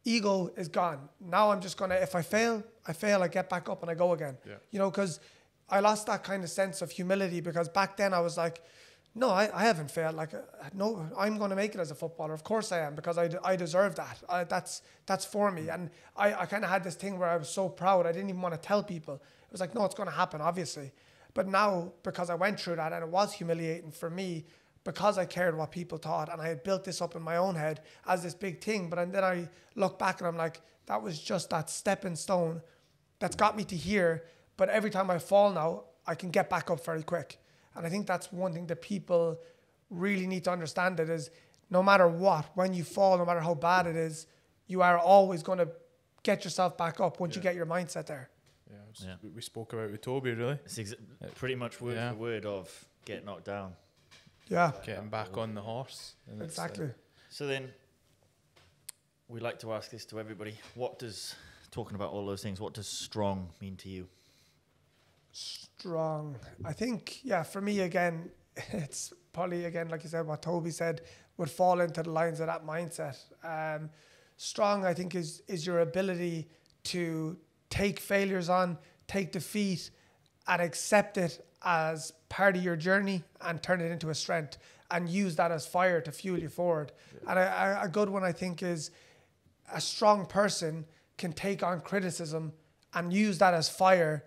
ego 0.04 0.52
is 0.56 0.68
gone. 0.68 1.08
Now 1.20 1.50
I'm 1.50 1.60
just 1.60 1.76
gonna. 1.76 1.96
If 1.96 2.14
I 2.14 2.22
fail, 2.22 2.62
I 2.86 2.92
fail. 2.92 3.22
I 3.22 3.28
get 3.28 3.48
back 3.48 3.68
up 3.68 3.82
and 3.82 3.90
I 3.90 3.94
go 3.94 4.12
again. 4.12 4.36
Yeah. 4.46 4.54
You 4.70 4.78
know, 4.78 4.90
because 4.90 5.18
I 5.74 5.80
lost 5.80 6.06
that 6.06 6.22
kind 6.22 6.44
of 6.44 6.50
sense 6.50 6.82
of 6.82 6.90
humility 6.90 7.40
because 7.40 7.68
back 7.68 7.96
then 7.96 8.14
I 8.14 8.20
was 8.20 8.36
like, 8.36 8.62
no, 9.16 9.30
I, 9.30 9.50
I 9.52 9.64
haven't 9.64 9.90
failed. 9.90 10.14
Like, 10.14 10.32
uh, 10.34 10.38
no, 10.72 11.06
I'm 11.18 11.36
going 11.38 11.50
to 11.50 11.56
make 11.56 11.74
it 11.74 11.80
as 11.80 11.90
a 11.90 11.94
footballer. 11.94 12.32
Of 12.32 12.44
course 12.44 12.70
I 12.70 12.80
am 12.80 12.94
because 12.94 13.18
I, 13.18 13.28
I 13.44 13.56
deserve 13.56 13.96
that. 13.96 14.22
I, 14.28 14.44
that's 14.44 14.82
that's 15.06 15.24
for 15.24 15.50
me. 15.50 15.68
And 15.68 15.90
I, 16.16 16.34
I 16.42 16.46
kind 16.46 16.64
of 16.64 16.70
had 16.70 16.84
this 16.84 16.94
thing 16.94 17.18
where 17.18 17.28
I 17.28 17.36
was 17.36 17.48
so 17.48 17.68
proud. 17.68 18.06
I 18.06 18.12
didn't 18.12 18.28
even 18.28 18.40
want 18.40 18.54
to 18.54 18.60
tell 18.60 18.82
people. 18.82 19.14
It 19.14 19.52
was 19.52 19.60
like, 19.60 19.74
no, 19.74 19.84
it's 19.84 19.94
going 19.94 20.08
to 20.08 20.14
happen, 20.14 20.40
obviously. 20.40 20.92
But 21.34 21.48
now, 21.48 21.92
because 22.04 22.30
I 22.30 22.36
went 22.36 22.60
through 22.60 22.76
that 22.76 22.92
and 22.92 23.02
it 23.02 23.10
was 23.10 23.32
humiliating 23.32 23.90
for 23.90 24.10
me, 24.10 24.44
because 24.84 25.18
I 25.18 25.24
cared 25.24 25.56
what 25.56 25.72
people 25.72 25.98
thought 25.98 26.30
and 26.32 26.40
I 26.40 26.48
had 26.48 26.62
built 26.62 26.84
this 26.84 27.00
up 27.00 27.16
in 27.16 27.22
my 27.22 27.36
own 27.36 27.56
head 27.56 27.80
as 28.06 28.22
this 28.22 28.34
big 28.34 28.60
thing. 28.60 28.90
But 28.90 28.98
and 29.00 29.12
then 29.12 29.24
I 29.24 29.48
look 29.74 29.98
back 29.98 30.20
and 30.20 30.28
I'm 30.28 30.36
like, 30.36 30.60
that 30.86 31.02
was 31.02 31.18
just 31.18 31.50
that 31.50 31.68
stepping 31.68 32.14
stone 32.14 32.62
that's 33.18 33.34
got 33.34 33.56
me 33.56 33.64
to 33.64 33.76
here. 33.76 34.24
But 34.56 34.68
every 34.68 34.90
time 34.90 35.10
I 35.10 35.18
fall 35.18 35.50
now, 35.52 35.84
I 36.06 36.14
can 36.14 36.30
get 36.30 36.48
back 36.50 36.70
up 36.70 36.84
very 36.84 37.02
quick. 37.02 37.38
And 37.74 37.86
I 37.86 37.90
think 37.90 38.06
that's 38.06 38.32
one 38.32 38.52
thing 38.52 38.66
that 38.68 38.80
people 38.82 39.38
really 39.90 40.26
need 40.26 40.44
to 40.44 40.50
understand 40.50 41.00
it 41.00 41.08
is 41.10 41.30
no 41.70 41.82
matter 41.82 42.06
what, 42.08 42.46
when 42.54 42.72
you 42.74 42.84
fall, 42.84 43.18
no 43.18 43.24
matter 43.24 43.40
how 43.40 43.54
bad 43.54 43.86
it 43.86 43.96
is, 43.96 44.26
you 44.66 44.82
are 44.82 44.98
always 44.98 45.42
going 45.42 45.58
to 45.58 45.68
get 46.22 46.44
yourself 46.44 46.76
back 46.76 47.00
up 47.00 47.20
once 47.20 47.34
you 47.36 47.42
get 47.42 47.54
your 47.54 47.66
mindset 47.66 48.06
there. 48.06 48.30
Yeah, 48.70 48.76
Yeah. 49.06 49.16
we- 49.22 49.30
we 49.30 49.42
spoke 49.42 49.72
about 49.72 49.90
with 49.90 50.00
Toby 50.02 50.32
really, 50.32 50.58
It's 50.64 50.78
exa- 50.78 51.34
pretty 51.34 51.54
much 51.54 51.80
word 51.80 51.96
Yeah. 51.96 52.12
for 52.12 52.16
word 52.18 52.46
of 52.46 52.88
get 53.04 53.24
knocked 53.24 53.44
down. 53.44 53.76
Yeah, 54.48 54.72
getting 54.84 55.08
back 55.08 55.36
on 55.36 55.54
the 55.54 55.62
horse. 55.62 56.14
and 56.26 56.40
it's, 56.42 56.58
uh, 56.58 56.62
exactly. 56.64 56.94
So 57.30 57.46
then, 57.46 57.72
we 59.28 59.40
like 59.40 59.58
to 59.60 59.72
ask 59.72 59.90
this 59.90 60.04
to 60.06 60.20
everybody. 60.20 60.58
What 60.74 60.98
does 60.98 61.34
talking 61.70 61.94
about 61.94 62.12
all 62.12 62.24
those 62.26 62.42
things? 62.42 62.60
What 62.60 62.74
does 62.74 62.86
strong 62.86 63.52
mean 63.60 63.76
to 63.78 63.88
you? 63.88 64.08
Strong. 65.34 66.36
I 66.64 66.72
think, 66.72 67.20
yeah, 67.24 67.42
for 67.42 67.60
me 67.60 67.80
again, 67.80 68.30
it's 68.72 69.12
probably 69.32 69.64
again 69.64 69.88
like 69.88 70.04
you 70.04 70.08
said, 70.08 70.26
what 70.26 70.42
Toby 70.42 70.70
said 70.70 71.02
would 71.36 71.50
fall 71.50 71.80
into 71.80 72.02
the 72.02 72.10
lines 72.10 72.40
of 72.40 72.46
that 72.46 72.64
mindset. 72.64 73.16
Um, 73.42 73.90
strong, 74.36 74.84
I 74.84 74.94
think, 74.94 75.14
is 75.14 75.42
is 75.48 75.66
your 75.66 75.80
ability 75.80 76.48
to 76.84 77.36
take 77.70 77.98
failures 77.98 78.48
on, 78.48 78.78
take 79.08 79.32
defeat, 79.32 79.90
and 80.46 80.62
accept 80.62 81.18
it 81.18 81.44
as 81.62 82.12
part 82.28 82.56
of 82.56 82.62
your 82.62 82.76
journey 82.76 83.24
and 83.40 83.62
turn 83.62 83.80
it 83.80 83.90
into 83.90 84.10
a 84.10 84.14
strength 84.14 84.58
and 84.90 85.08
use 85.08 85.34
that 85.36 85.50
as 85.50 85.66
fire 85.66 86.00
to 86.00 86.12
fuel 86.12 86.38
you 86.38 86.48
forward. 86.48 86.92
And 87.26 87.38
a, 87.38 87.78
a- 87.80 87.84
a 87.86 87.88
good 87.88 88.08
one, 88.08 88.22
I 88.22 88.32
think, 88.32 88.62
is 88.62 88.90
a 89.72 89.80
strong 89.80 90.26
person 90.26 90.84
can 91.16 91.32
take 91.32 91.62
on 91.62 91.80
criticism 91.80 92.52
and 92.92 93.12
use 93.12 93.38
that 93.38 93.54
as 93.54 93.68
fire 93.68 94.24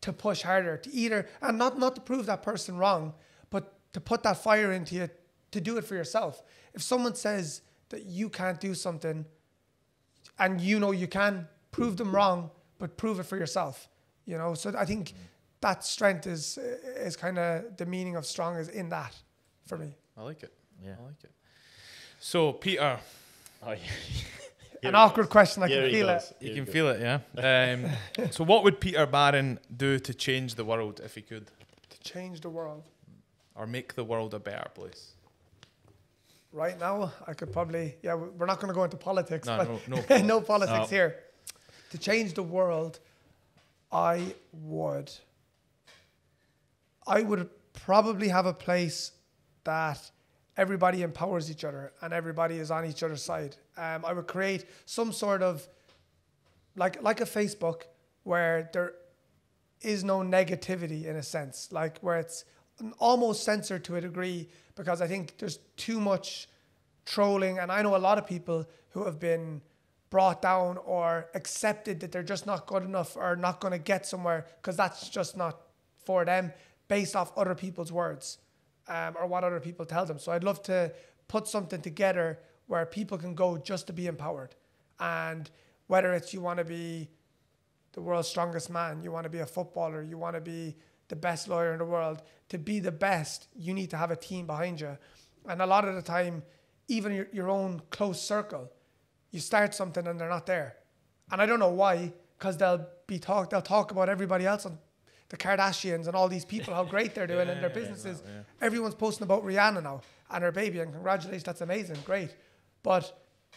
to 0.00 0.12
push 0.12 0.42
harder 0.42 0.76
to 0.76 0.90
either 0.92 1.28
and 1.42 1.58
not 1.58 1.78
not 1.78 1.94
to 1.94 2.00
prove 2.00 2.26
that 2.26 2.42
person 2.42 2.76
wrong 2.76 3.14
but 3.50 3.74
to 3.92 4.00
put 4.00 4.22
that 4.22 4.36
fire 4.42 4.72
into 4.72 4.94
you 4.94 5.08
to 5.50 5.60
do 5.60 5.76
it 5.76 5.84
for 5.84 5.94
yourself 5.94 6.42
if 6.74 6.82
someone 6.82 7.14
says 7.14 7.62
that 7.90 8.04
you 8.06 8.28
can't 8.28 8.60
do 8.60 8.74
something 8.74 9.24
and 10.38 10.60
you 10.60 10.78
know 10.78 10.90
you 10.92 11.06
can 11.06 11.46
prove 11.70 11.96
them 11.96 12.14
wrong 12.14 12.50
but 12.78 12.96
prove 12.96 13.20
it 13.20 13.24
for 13.24 13.36
yourself 13.36 13.88
you 14.24 14.38
know 14.38 14.54
so 14.54 14.72
i 14.78 14.84
think 14.84 15.14
that 15.60 15.84
strength 15.84 16.26
is 16.26 16.58
is 16.96 17.16
kind 17.16 17.38
of 17.38 17.76
the 17.76 17.84
meaning 17.84 18.16
of 18.16 18.24
strong 18.24 18.56
is 18.56 18.68
in 18.68 18.88
that 18.88 19.14
for 19.66 19.76
me 19.76 19.94
I 20.20 20.22
like 20.22 20.42
it. 20.42 20.52
Yeah. 20.84 20.96
I 21.00 21.04
like 21.06 21.24
it. 21.24 21.30
So 22.20 22.52
Peter, 22.52 22.98
Oh, 23.62 23.74
an 24.82 24.94
awkward 24.94 25.28
question 25.28 25.62
i 25.62 25.68
Here 25.68 25.82
can 25.82 25.90
feel 25.90 26.06
goes. 26.06 26.30
it 26.30 26.36
you 26.46 26.54
can 26.54 26.66
he 26.66 26.72
feel 26.72 26.88
it, 26.88 27.00
yeah. 27.00 27.18
Um, 27.36 28.30
so 28.30 28.44
what 28.44 28.64
would 28.64 28.80
Peter 28.80 29.06
Barron 29.06 29.58
do 29.76 29.98
to 29.98 30.12
change 30.14 30.54
the 30.54 30.64
world 30.64 31.00
if 31.04 31.14
he 31.14 31.22
could, 31.22 31.46
to 31.90 31.98
change 32.00 32.40
the 32.40 32.50
world 32.50 32.84
or 33.54 33.66
make 33.66 33.94
the 33.94 34.04
world 34.04 34.34
a 34.34 34.38
better 34.38 34.68
place? 34.74 35.12
right 36.52 36.80
now 36.80 37.12
i 37.28 37.32
could 37.32 37.52
probably 37.52 37.94
yeah 38.02 38.14
we- 38.16 38.28
we're 38.30 38.46
not 38.52 38.58
going 38.60 38.66
to 38.66 38.74
go 38.74 38.82
into 38.82 38.96
politics 38.96 39.46
No, 39.46 39.56
but 39.58 39.68
no, 39.88 39.96
no 40.10 40.26
no 40.34 40.40
politics. 40.40 40.70
politics 40.72 40.90
No. 40.90 40.96
here 40.96 41.10
to 41.92 41.98
change 41.98 42.34
the 42.34 42.42
world 42.42 42.98
i 43.92 44.34
would 44.52 45.12
i 47.06 47.22
would 47.22 47.48
probably 47.72 48.28
have 48.28 48.46
a 48.46 48.52
place 48.52 49.12
that 49.62 50.10
everybody 50.56 51.02
empowers 51.02 51.50
each 51.52 51.62
other 51.64 51.92
and 52.02 52.12
everybody 52.12 52.56
is 52.58 52.70
on 52.72 52.84
each 52.84 53.02
other's 53.04 53.22
side 53.22 53.54
um, 53.80 54.04
i 54.04 54.12
would 54.12 54.26
create 54.26 54.62
some 54.84 55.10
sort 55.12 55.42
of 55.42 55.66
like 56.76 57.02
like 57.02 57.20
a 57.20 57.30
facebook 57.38 57.82
where 58.22 58.70
there 58.72 58.92
is 59.82 60.04
no 60.04 60.18
negativity 60.18 61.06
in 61.06 61.16
a 61.16 61.22
sense, 61.22 61.72
like 61.72 61.98
where 62.00 62.18
it's 62.18 62.44
almost 62.98 63.44
censored 63.44 63.84
to 63.84 63.96
a 63.96 64.00
degree 64.00 64.48
because 64.74 65.00
I 65.00 65.06
think 65.06 65.38
there's 65.38 65.58
too 65.76 66.00
much 66.00 66.48
trolling. 67.06 67.58
And 67.58 67.70
I 67.72 67.82
know 67.82 67.96
a 67.96 67.98
lot 67.98 68.18
of 68.18 68.26
people 68.26 68.66
who 68.90 69.04
have 69.04 69.18
been 69.18 69.60
brought 70.10 70.42
down 70.42 70.76
or 70.78 71.28
accepted 71.34 72.00
that 72.00 72.12
they're 72.12 72.22
just 72.22 72.46
not 72.46 72.66
good 72.66 72.82
enough 72.82 73.16
or 73.16 73.36
not 73.36 73.60
going 73.60 73.72
to 73.72 73.78
get 73.78 74.06
somewhere 74.06 74.46
because 74.56 74.76
that's 74.76 75.08
just 75.08 75.36
not 75.36 75.60
for 76.04 76.24
them 76.24 76.52
based 76.88 77.14
off 77.14 77.32
other 77.36 77.54
people's 77.54 77.92
words 77.92 78.38
um, 78.88 79.14
or 79.18 79.26
what 79.26 79.44
other 79.44 79.60
people 79.60 79.86
tell 79.86 80.04
them. 80.04 80.18
So 80.18 80.32
I'd 80.32 80.44
love 80.44 80.62
to 80.64 80.92
put 81.28 81.46
something 81.46 81.80
together 81.80 82.38
where 82.70 82.86
people 82.86 83.18
can 83.18 83.34
go 83.34 83.58
just 83.58 83.88
to 83.88 83.92
be 83.92 84.06
empowered. 84.06 84.54
And 85.00 85.50
whether 85.88 86.12
it's 86.12 86.32
you 86.32 86.40
want 86.40 86.58
to 86.58 86.64
be 86.64 87.08
the 87.94 88.00
world's 88.00 88.28
strongest 88.28 88.70
man, 88.70 89.02
you 89.02 89.10
want 89.10 89.24
to 89.24 89.28
be 89.28 89.40
a 89.40 89.46
footballer, 89.46 90.04
you 90.04 90.16
want 90.16 90.36
to 90.36 90.40
be 90.40 90.76
the 91.08 91.16
best 91.16 91.48
lawyer 91.48 91.72
in 91.72 91.80
the 91.80 91.84
world. 91.84 92.22
To 92.50 92.58
be 92.58 92.78
the 92.78 92.92
best, 92.92 93.48
you 93.56 93.74
need 93.74 93.90
to 93.90 93.96
have 93.96 94.12
a 94.12 94.16
team 94.16 94.46
behind 94.46 94.80
you. 94.80 94.96
And 95.48 95.60
a 95.60 95.66
lot 95.66 95.84
of 95.84 95.96
the 95.96 96.02
time, 96.02 96.44
even 96.86 97.12
your, 97.12 97.26
your 97.32 97.50
own 97.50 97.82
close 97.90 98.22
circle, 98.22 98.70
you 99.32 99.40
start 99.40 99.74
something 99.74 100.06
and 100.06 100.20
they're 100.20 100.28
not 100.28 100.46
there. 100.46 100.76
And 101.32 101.42
I 101.42 101.46
don't 101.46 101.58
know 101.58 101.70
why, 101.70 102.12
because 102.38 102.56
they'll 102.56 102.86
be 103.08 103.18
talk 103.18 103.50
they'll 103.50 103.62
talk 103.62 103.90
about 103.90 104.08
everybody 104.08 104.46
else 104.46 104.64
on 104.64 104.78
the 105.28 105.36
Kardashians 105.36 106.06
and 106.06 106.14
all 106.14 106.28
these 106.28 106.44
people, 106.44 106.72
how 106.72 106.84
great 106.84 107.16
they're 107.16 107.26
doing 107.34 107.48
in 107.48 107.60
their 107.60 107.70
businesses. 107.70 108.22
Everyone's 108.60 108.94
posting 108.94 109.24
about 109.24 109.44
Rihanna 109.44 109.82
now 109.82 110.02
and 110.30 110.44
her 110.44 110.52
baby, 110.52 110.78
and 110.78 110.92
congratulations, 110.92 111.42
that's 111.42 111.62
amazing, 111.62 111.96
great. 112.04 112.30
But 112.82 113.12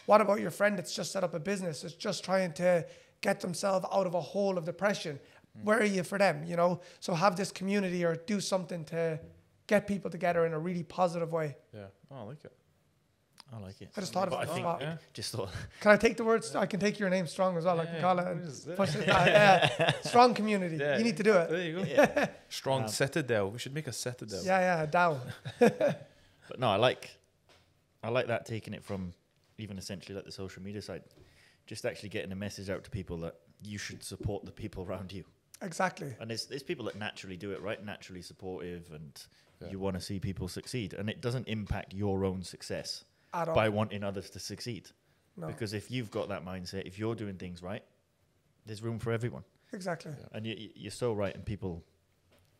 what 0.06 0.20
about 0.20 0.40
your 0.40 0.50
friend 0.50 0.76
that's 0.78 0.94
just 0.94 1.12
set 1.12 1.24
up 1.24 1.34
a 1.34 1.40
business, 1.40 1.82
that's 1.82 1.94
just 1.94 2.24
trying 2.24 2.52
to 2.54 2.86
get 3.20 3.40
themselves 3.40 3.86
out 3.92 4.06
of 4.06 4.14
a 4.14 4.20
hole 4.20 4.58
of 4.58 4.64
depression? 4.64 5.18
Where 5.62 5.78
are 5.78 5.84
you 5.84 6.02
for 6.02 6.18
them? 6.18 6.44
You 6.44 6.56
know, 6.56 6.80
so 7.00 7.14
have 7.14 7.36
this 7.36 7.52
community 7.52 8.04
or 8.04 8.16
do 8.16 8.40
something 8.40 8.84
to 8.86 9.20
get 9.68 9.86
people 9.86 10.10
together 10.10 10.44
in 10.46 10.52
a 10.52 10.58
really 10.58 10.82
positive 10.82 11.32
way. 11.32 11.56
Yeah, 11.72 11.84
oh, 12.10 12.16
I 12.16 12.22
like 12.22 12.44
it. 12.44 12.52
I 13.54 13.58
like 13.60 13.80
it. 13.80 13.90
I 13.96 14.00
just 14.00 14.12
thought 14.12 14.30
But 14.30 14.40
of 14.42 14.48
I 14.48 14.50
it. 14.50 14.54
think 14.54 14.64
Spot. 14.64 14.80
yeah. 14.80 14.96
just 15.12 15.30
thought 15.32 15.50
Can 15.80 15.92
I 15.92 15.96
take 15.96 16.16
the 16.16 16.24
words? 16.24 16.56
I 16.56 16.66
can 16.66 16.80
take 16.80 16.98
your 16.98 17.08
name 17.08 17.26
strong 17.28 17.56
as 17.56 17.64
well. 17.66 17.78
I 17.78 17.84
can 17.86 17.94
Yeah, 17.94 18.00
call 18.00 18.18
it 18.18 18.26
and 18.26 18.76
push 18.76 18.96
it. 18.96 19.06
down. 19.06 19.26
Yeah, 19.28 19.92
strong 20.04 20.34
community. 20.34 20.76
Yeah. 20.76 20.98
You 20.98 21.04
need 21.04 21.16
to 21.18 21.22
do 21.22 21.34
it. 21.34 21.50
There 21.50 21.62
you 21.62 21.84
go. 21.84 22.26
Strong 22.48 22.82
um, 22.82 22.88
citadel. 22.88 23.50
We 23.50 23.58
should 23.60 23.74
make 23.74 23.86
a 23.86 23.92
citadel. 23.92 24.42
Yeah, 24.44 24.58
yeah, 24.80 24.86
Dow. 24.86 25.20
But 26.48 26.58
no, 26.58 26.68
I 26.70 26.76
like, 26.76 27.10
I 28.04 28.10
like 28.10 28.26
that 28.28 28.46
taking 28.46 28.74
it 28.74 28.84
from 28.84 29.12
even 29.58 29.78
essentially 29.78 30.14
like 30.14 30.24
the 30.24 30.32
social 30.32 30.62
media 30.62 30.82
side, 30.82 31.02
just 31.66 31.84
actually 31.86 32.10
getting 32.10 32.32
a 32.32 32.36
message 32.36 32.68
out 32.70 32.84
to 32.84 32.90
people 32.90 33.16
that 33.18 33.36
you 33.62 33.78
should 33.78 34.02
support 34.02 34.44
the 34.44 34.52
people 34.52 34.84
around 34.84 35.12
you. 35.12 35.24
Exactly. 35.62 36.14
And 36.20 36.28
there's 36.30 36.46
there's 36.46 36.62
people 36.62 36.84
that 36.86 36.96
naturally 36.96 37.36
do 37.36 37.52
it, 37.52 37.62
right? 37.62 37.82
Naturally 37.84 38.22
supportive, 38.22 38.90
and 38.92 39.22
you 39.70 39.78
want 39.78 39.94
to 39.96 40.00
see 40.00 40.18
people 40.20 40.46
succeed, 40.48 40.92
and 40.92 41.08
it 41.08 41.22
doesn't 41.22 41.48
impact 41.48 41.94
your 41.94 42.24
own 42.26 42.42
success 42.42 43.04
At 43.32 43.48
all. 43.48 43.54
by 43.54 43.70
wanting 43.70 44.04
others 44.04 44.28
to 44.30 44.38
succeed. 44.38 44.90
No. 45.36 45.46
Because 45.46 45.72
if 45.72 45.90
you've 45.90 46.10
got 46.10 46.28
that 46.28 46.44
mindset, 46.44 46.86
if 46.86 46.98
you're 46.98 47.14
doing 47.14 47.36
things 47.36 47.62
right, 47.62 47.82
there's 48.66 48.82
room 48.82 48.98
for 48.98 49.10
everyone. 49.12 49.42
Exactly. 49.72 50.12
And 50.32 50.46
you, 50.46 50.54
you- 50.54 50.70
you're 50.74 50.90
so 50.90 51.12
right, 51.14 51.34
and 51.34 51.44
people 51.46 51.82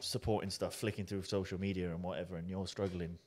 supporting 0.00 0.50
stuff, 0.50 0.74
flicking 0.74 1.04
through 1.06 1.22
social 1.24 1.60
media 1.60 1.90
and 1.90 2.02
whatever, 2.02 2.36
and 2.36 2.48
you're 2.48 2.66
struggling. 2.66 3.18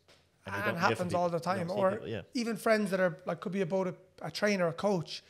You 0.50 0.56
and 0.56 0.66
don't 0.66 0.78
happens 0.78 1.14
all 1.14 1.30
the 1.30 1.40
time. 1.40 1.70
Or 1.70 1.92
people- 1.92 2.08
yeah. 2.08 2.22
even 2.34 2.58
friends 2.58 2.92
that 2.92 3.00
are 3.00 3.18
like 3.26 3.40
could 3.40 3.52
be 3.52 3.62
about 3.62 3.88
a, 3.88 3.96
a 4.22 4.32
trainer, 4.32 4.68
a 4.68 4.74
coach, 4.74 5.24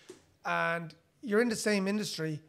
and 0.45 0.93
you're 1.21 1.41
in 1.41 1.49
the 1.49 1.55
same 1.55 1.87
industry, 1.87 2.41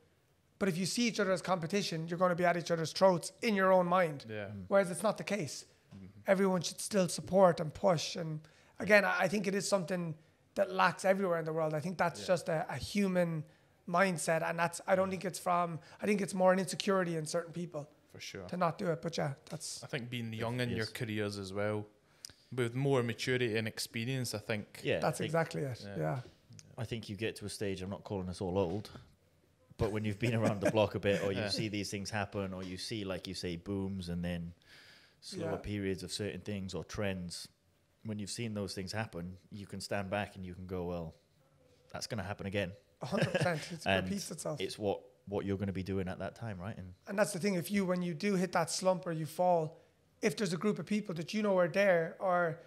but 0.59 0.69
if 0.69 0.77
you 0.77 0.87
see 0.87 1.07
each 1.07 1.21
other 1.21 1.33
as 1.33 1.43
competition, 1.43 2.07
you're 2.09 2.19
going 2.19 2.31
to 2.31 2.37
be 2.37 2.45
at 2.45 2.57
each 2.57 2.71
other's 2.71 2.93
throats 2.93 3.33
in 3.43 3.55
your 3.55 3.73
own 3.73 3.87
mind. 3.87 4.25
Yeah. 4.29 4.47
Mm-hmm. 4.47 4.61
Whereas 4.69 4.91
it's 4.91 5.03
not 5.03 5.19
the 5.19 5.25
case. 5.25 5.65
Mm-hmm. 5.95 6.07
Everyone 6.27 6.61
should 6.63 6.81
still 6.81 7.09
support 7.09 7.61
and 7.61 7.73
push. 7.73 8.17
And 8.17 8.41
again, 8.79 9.05
I 9.05 9.15
I 9.21 9.29
think 9.29 9.47
it 9.47 9.55
is 9.55 9.69
something 9.69 10.15
that 10.55 10.73
lacks 10.73 11.05
everywhere 11.05 11.39
in 11.39 11.45
the 11.45 11.53
world. 11.53 11.73
I 11.75 11.81
think 11.81 11.97
that's 11.99 12.27
just 12.27 12.49
a, 12.49 12.67
a 12.69 12.77
human 12.77 13.45
mindset, 13.89 14.49
and 14.49 14.59
that's 14.59 14.81
I 14.87 14.95
don't 14.97 15.11
think 15.11 15.23
mm-hmm. 15.23 15.29
it's 15.29 15.39
from. 15.39 15.79
I 16.03 16.07
think 16.07 16.21
it's 16.21 16.35
more 16.35 16.53
an 16.53 16.59
insecurity 16.59 17.17
in 17.17 17.27
certain 17.27 17.53
people 17.53 17.89
For 18.13 18.21
sure. 18.21 18.45
to 18.45 18.57
not 18.57 18.79
do 18.79 18.87
it. 18.89 19.01
But 19.01 19.17
yeah, 19.17 19.33
that's 19.51 19.83
I 19.83 19.87
think 19.87 20.11
being 20.11 20.33
young 20.33 20.61
in 20.61 20.71
your 20.71 20.87
careers 20.87 21.39
as 21.39 21.53
well, 21.53 21.87
with 22.55 22.75
more 22.75 23.03
maturity 23.03 23.57
and 23.57 23.69
experience, 23.69 24.35
I 24.35 24.39
think. 24.39 24.81
Yeah, 24.83 25.01
that's 25.01 25.19
think- 25.19 25.27
exactly 25.27 25.63
it. 25.63 25.85
Yeah. 25.97 26.21
I 26.77 26.85
think 26.85 27.09
you 27.09 27.17
get 27.17 27.37
to 27.37 27.45
a 27.47 27.49
stage. 27.49 27.83
I'm 27.83 27.91
not 27.91 28.05
calling 28.05 28.29
us 28.29 28.41
all 28.41 28.57
old, 28.57 28.91
but 29.79 29.91
when 29.91 30.05
you've 30.05 30.19
been 30.21 30.35
around 30.35 30.61
the 30.61 30.71
block 30.71 30.95
a 30.95 31.01
bit, 31.01 31.23
or 31.25 31.33
you 31.33 31.41
Yeah. 31.41 31.49
see 31.49 31.69
these 31.69 31.91
things 31.91 32.09
happen, 32.11 32.53
or 32.53 32.63
you 32.63 32.77
see, 32.79 33.05
like 33.05 33.27
you 33.27 33.35
say, 33.35 33.57
booms 33.57 34.09
and 34.09 34.25
then 34.25 34.55
slower 35.21 35.51
Yeah. 35.53 35.57
periods 35.57 36.03
of 36.05 36.13
certain 36.13 36.41
things 36.41 36.75
or 36.75 36.85
trends. 36.85 37.49
When 38.05 38.21
you've 38.21 38.31
seen 38.31 38.55
those 38.55 38.75
things 38.75 38.93
happen, 38.93 39.37
you 39.51 39.67
can 39.67 39.81
stand 39.81 40.09
back 40.09 40.37
and 40.37 40.47
you 40.47 40.55
can 40.55 40.67
go, 40.67 40.85
"Well, 40.87 41.15
that's 41.93 42.07
going 42.07 42.19
to 42.19 42.25
happen 42.25 42.47
again." 42.47 42.73
hundred 43.03 43.33
percent. 43.33 43.61
It 43.73 43.81
And 43.87 44.05
repeats 44.07 44.31
itself. 44.31 44.61
It's 44.61 44.79
what 44.79 45.01
what 45.27 45.45
you're 45.45 45.59
going 45.59 45.67
to 45.67 45.73
be 45.75 45.83
doing 45.83 46.09
at 46.09 46.21
that 46.21 46.35
time, 46.37 46.59
right? 46.61 46.77
And 46.79 46.95
And 47.09 47.19
that's 47.19 47.33
the 47.33 47.39
thing. 47.41 47.55
If 47.55 47.71
you, 47.71 47.85
when 47.85 48.01
you 48.03 48.15
do 48.15 48.35
hit 48.37 48.53
that 48.53 48.71
slump 48.71 49.07
or 49.07 49.13
you 49.13 49.27
fall, 49.27 49.79
if 50.23 50.37
there's 50.37 50.53
a 50.53 50.57
group 50.57 50.79
of 50.79 50.87
people 50.87 51.15
that 51.15 51.33
you 51.35 51.43
know 51.43 51.57
are 51.59 51.69
there 51.69 52.17
or 52.19 52.59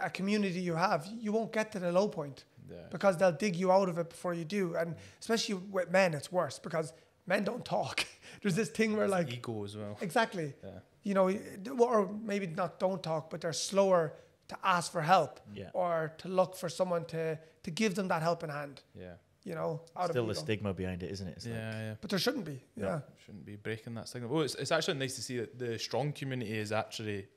a 0.00 0.10
community 0.10 0.60
you 0.60 0.74
have, 0.74 1.06
you 1.20 1.32
won't 1.32 1.52
get 1.52 1.72
to 1.72 1.78
the 1.78 1.90
low 1.92 2.08
point 2.08 2.44
Yeah. 2.70 2.76
because 2.90 3.16
they'll 3.16 3.32
dig 3.38 3.56
you 3.56 3.70
out 3.72 3.88
of 3.88 3.98
it 3.98 4.08
before 4.10 4.34
you 4.34 4.44
do. 4.44 4.74
And 4.76 4.96
especially 5.20 5.54
with 5.54 5.90
men, 5.90 6.14
it's 6.14 6.30
worse 6.32 6.58
because 6.58 6.92
men 7.26 7.44
don't 7.44 7.64
talk. 7.64 8.04
there's 8.42 8.56
this 8.56 8.68
thing 8.68 8.96
where 8.96 9.08
like 9.08 9.32
Ego 9.32 9.64
as 9.64 9.76
well. 9.76 9.96
exactly, 10.00 10.52
Yeah. 10.64 10.70
you 11.02 11.14
know, 11.14 11.30
or 11.78 12.08
maybe 12.24 12.46
not 12.46 12.78
don't 12.80 13.02
talk, 13.02 13.30
but 13.30 13.40
they're 13.40 13.52
slower 13.52 14.12
to 14.48 14.56
ask 14.62 14.92
for 14.92 15.02
help 15.02 15.40
Yeah. 15.54 15.70
or 15.72 16.12
to 16.18 16.28
look 16.28 16.56
for 16.56 16.68
someone 16.68 17.04
to 17.06 17.38
to 17.62 17.70
give 17.72 17.94
them 17.94 18.08
that 18.08 18.22
helping 18.22 18.50
hand. 18.50 18.82
Yeah. 18.94 19.14
You 19.46 19.54
know, 19.54 19.80
out 19.96 20.10
Still 20.10 20.22
of 20.24 20.26
the 20.28 20.32
ego. 20.32 20.44
stigma 20.44 20.74
behind 20.74 21.04
it, 21.04 21.10
isn't 21.12 21.28
it? 21.28 21.34
It's 21.36 21.46
Yeah, 21.46 21.54
like, 21.68 21.74
yeah. 21.76 21.94
But 22.00 22.10
there 22.10 22.18
shouldn't 22.18 22.44
be. 22.46 22.60
Yeah. 22.76 23.00
Shouldn't 23.24 23.46
be 23.46 23.54
breaking 23.54 23.94
that 23.94 24.08
stigma. 24.08 24.26
Well, 24.26 24.42
it's, 24.42 24.56
it's 24.56 24.72
actually 24.72 24.98
nice 24.98 25.14
to 25.14 25.22
see 25.22 25.36
that 25.38 25.56
the 25.56 25.78
strong 25.78 26.12
community 26.12 26.58
is 26.58 26.72
actually 26.72 27.28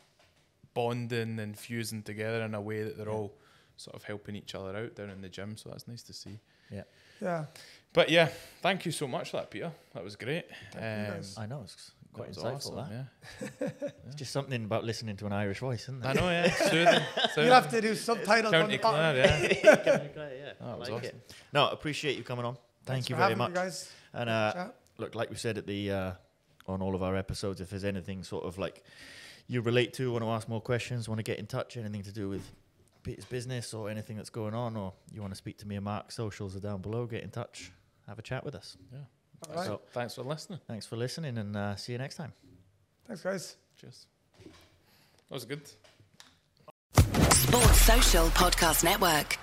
bonding 0.73 1.39
and 1.39 1.57
fusing 1.57 2.01
together 2.03 2.41
in 2.43 2.55
a 2.55 2.61
way 2.61 2.83
that 2.83 2.97
they're 2.97 3.09
all 3.09 3.35
sort 3.77 3.95
of 3.95 4.03
helping 4.03 4.35
each 4.35 4.55
other 4.55 4.75
out 4.75 4.95
down 4.95 5.09
in 5.11 5.21
the 5.21 5.29
gym. 5.29 5.55
So 5.55 5.69
that's 5.69 5.87
nice 5.87 6.03
to 6.03 6.13
see. 6.13 6.39
yeah. 6.71 6.83
Yeah. 7.21 7.45
But 7.93 8.09
yeah, 8.09 8.29
thank 8.61 8.85
you 8.85 8.91
so 8.91 9.07
much 9.07 9.31
for 9.31 9.37
that, 9.37 9.51
Peter. 9.51 9.71
That 9.93 10.03
was 10.03 10.15
great. 10.15 10.45
Um, 10.75 10.81
guys. 10.81 11.35
I 11.37 11.45
know 11.45 11.61
it's 11.63 11.75
that 11.75 11.98
quite 12.19 12.32
insightful. 12.32 12.55
awesome, 12.55 12.75
that 12.75 13.08
yeah. 13.62 13.69
it's 14.08 14.15
just 14.15 14.32
something 14.32 14.63
about 14.63 14.84
listening 14.84 15.17
to 15.17 15.25
an 15.25 15.34
Irish 15.34 15.60
voice, 15.60 15.84
isn't 15.84 16.03
it? 16.03 16.08
I 16.08 16.13
know, 16.13 16.29
yeah. 16.29 16.51
Soothing. 16.51 17.03
You'll 17.45 17.53
have 17.53 17.69
to 17.71 17.82
do 17.82 17.95
subtitles 17.95 18.53
on 18.53 18.62
County 18.62 18.77
the 18.77 18.84
bottom. 18.84 18.99
Clare, 18.99 19.17
yeah. 19.17 19.60
yeah, 19.63 20.51
I 20.62 20.69
That 20.69 20.79
was 20.79 20.89
like 20.89 21.03
awesome. 21.03 21.15
it. 21.17 21.34
No, 21.53 21.67
appreciate 21.69 22.17
you 22.17 22.23
coming 22.23 22.45
on. 22.45 22.53
Thank 22.86 22.86
Thanks 22.86 23.10
you 23.10 23.15
for 23.15 23.19
very 23.19 23.32
having 23.32 23.38
me, 23.38 23.43
much. 23.45 23.53
guys. 23.53 23.91
And 24.13 24.29
uh, 24.29 24.67
look, 24.97 25.15
like 25.15 25.29
we 25.29 25.36
said 25.36 25.58
at 25.58 25.67
the 25.67 25.91
uh, 25.91 26.12
on 26.67 26.82
all 26.82 26.95
of 26.95 27.03
our 27.03 27.15
episodes, 27.15 27.62
if 27.62 27.69
there's 27.69 27.84
anything 27.84 28.23
sort 28.23 28.45
of 28.45 28.58
like 28.58 28.84
you 29.47 29.62
relate 29.62 29.93
to, 29.93 30.12
want 30.12 30.23
to 30.23 30.29
ask 30.29 30.47
more 30.47 30.62
questions, 30.62 31.10
want 31.10 31.19
to 31.19 31.23
get 31.23 31.39
in 31.39 31.47
touch, 31.47 31.77
anything 31.77 32.03
to 32.03 32.12
do 32.12 32.29
with 32.29 32.43
Peter's 33.03 33.25
business 33.25 33.73
or 33.73 33.89
anything 33.89 34.15
that's 34.15 34.29
going 34.29 34.53
on, 34.53 34.75
or 34.75 34.93
you 35.13 35.21
want 35.21 35.32
to 35.32 35.38
speak 35.38 35.58
to 35.60 35.67
me 35.67 35.75
and 35.75 35.86
Mark, 35.86 36.12
socials 36.12 36.55
are 36.55 36.60
down 36.60 36.82
below. 36.82 37.05
Get 37.05 37.23
in 37.23 37.29
touch, 37.29 37.71
have 38.08 38.19
a 38.19 38.21
chat 38.21 38.43
with 38.45 38.55
us. 38.55 38.77
Yeah. 38.91 38.99
All 39.47 39.56
right. 39.56 39.65
So 39.65 39.82
Thanks 39.91 40.15
for 40.15 40.23
listening. 40.23 40.60
thanks 40.67 40.86
for 40.86 40.95
listening, 40.97 41.38
and 41.38 41.56
uh, 41.56 41.75
see 41.75 41.91
you 41.93 41.97
next 41.97 42.15
time. 42.15 42.34
Thanks, 43.08 43.21
guys. 43.23 43.56
Cheers. 43.80 44.06
That 44.43 45.34
was 45.36 45.45
good. 45.45 45.62
Sports 47.32 47.82
Social 47.82 48.28
Podcast 48.30 48.84
Network. 48.84 49.38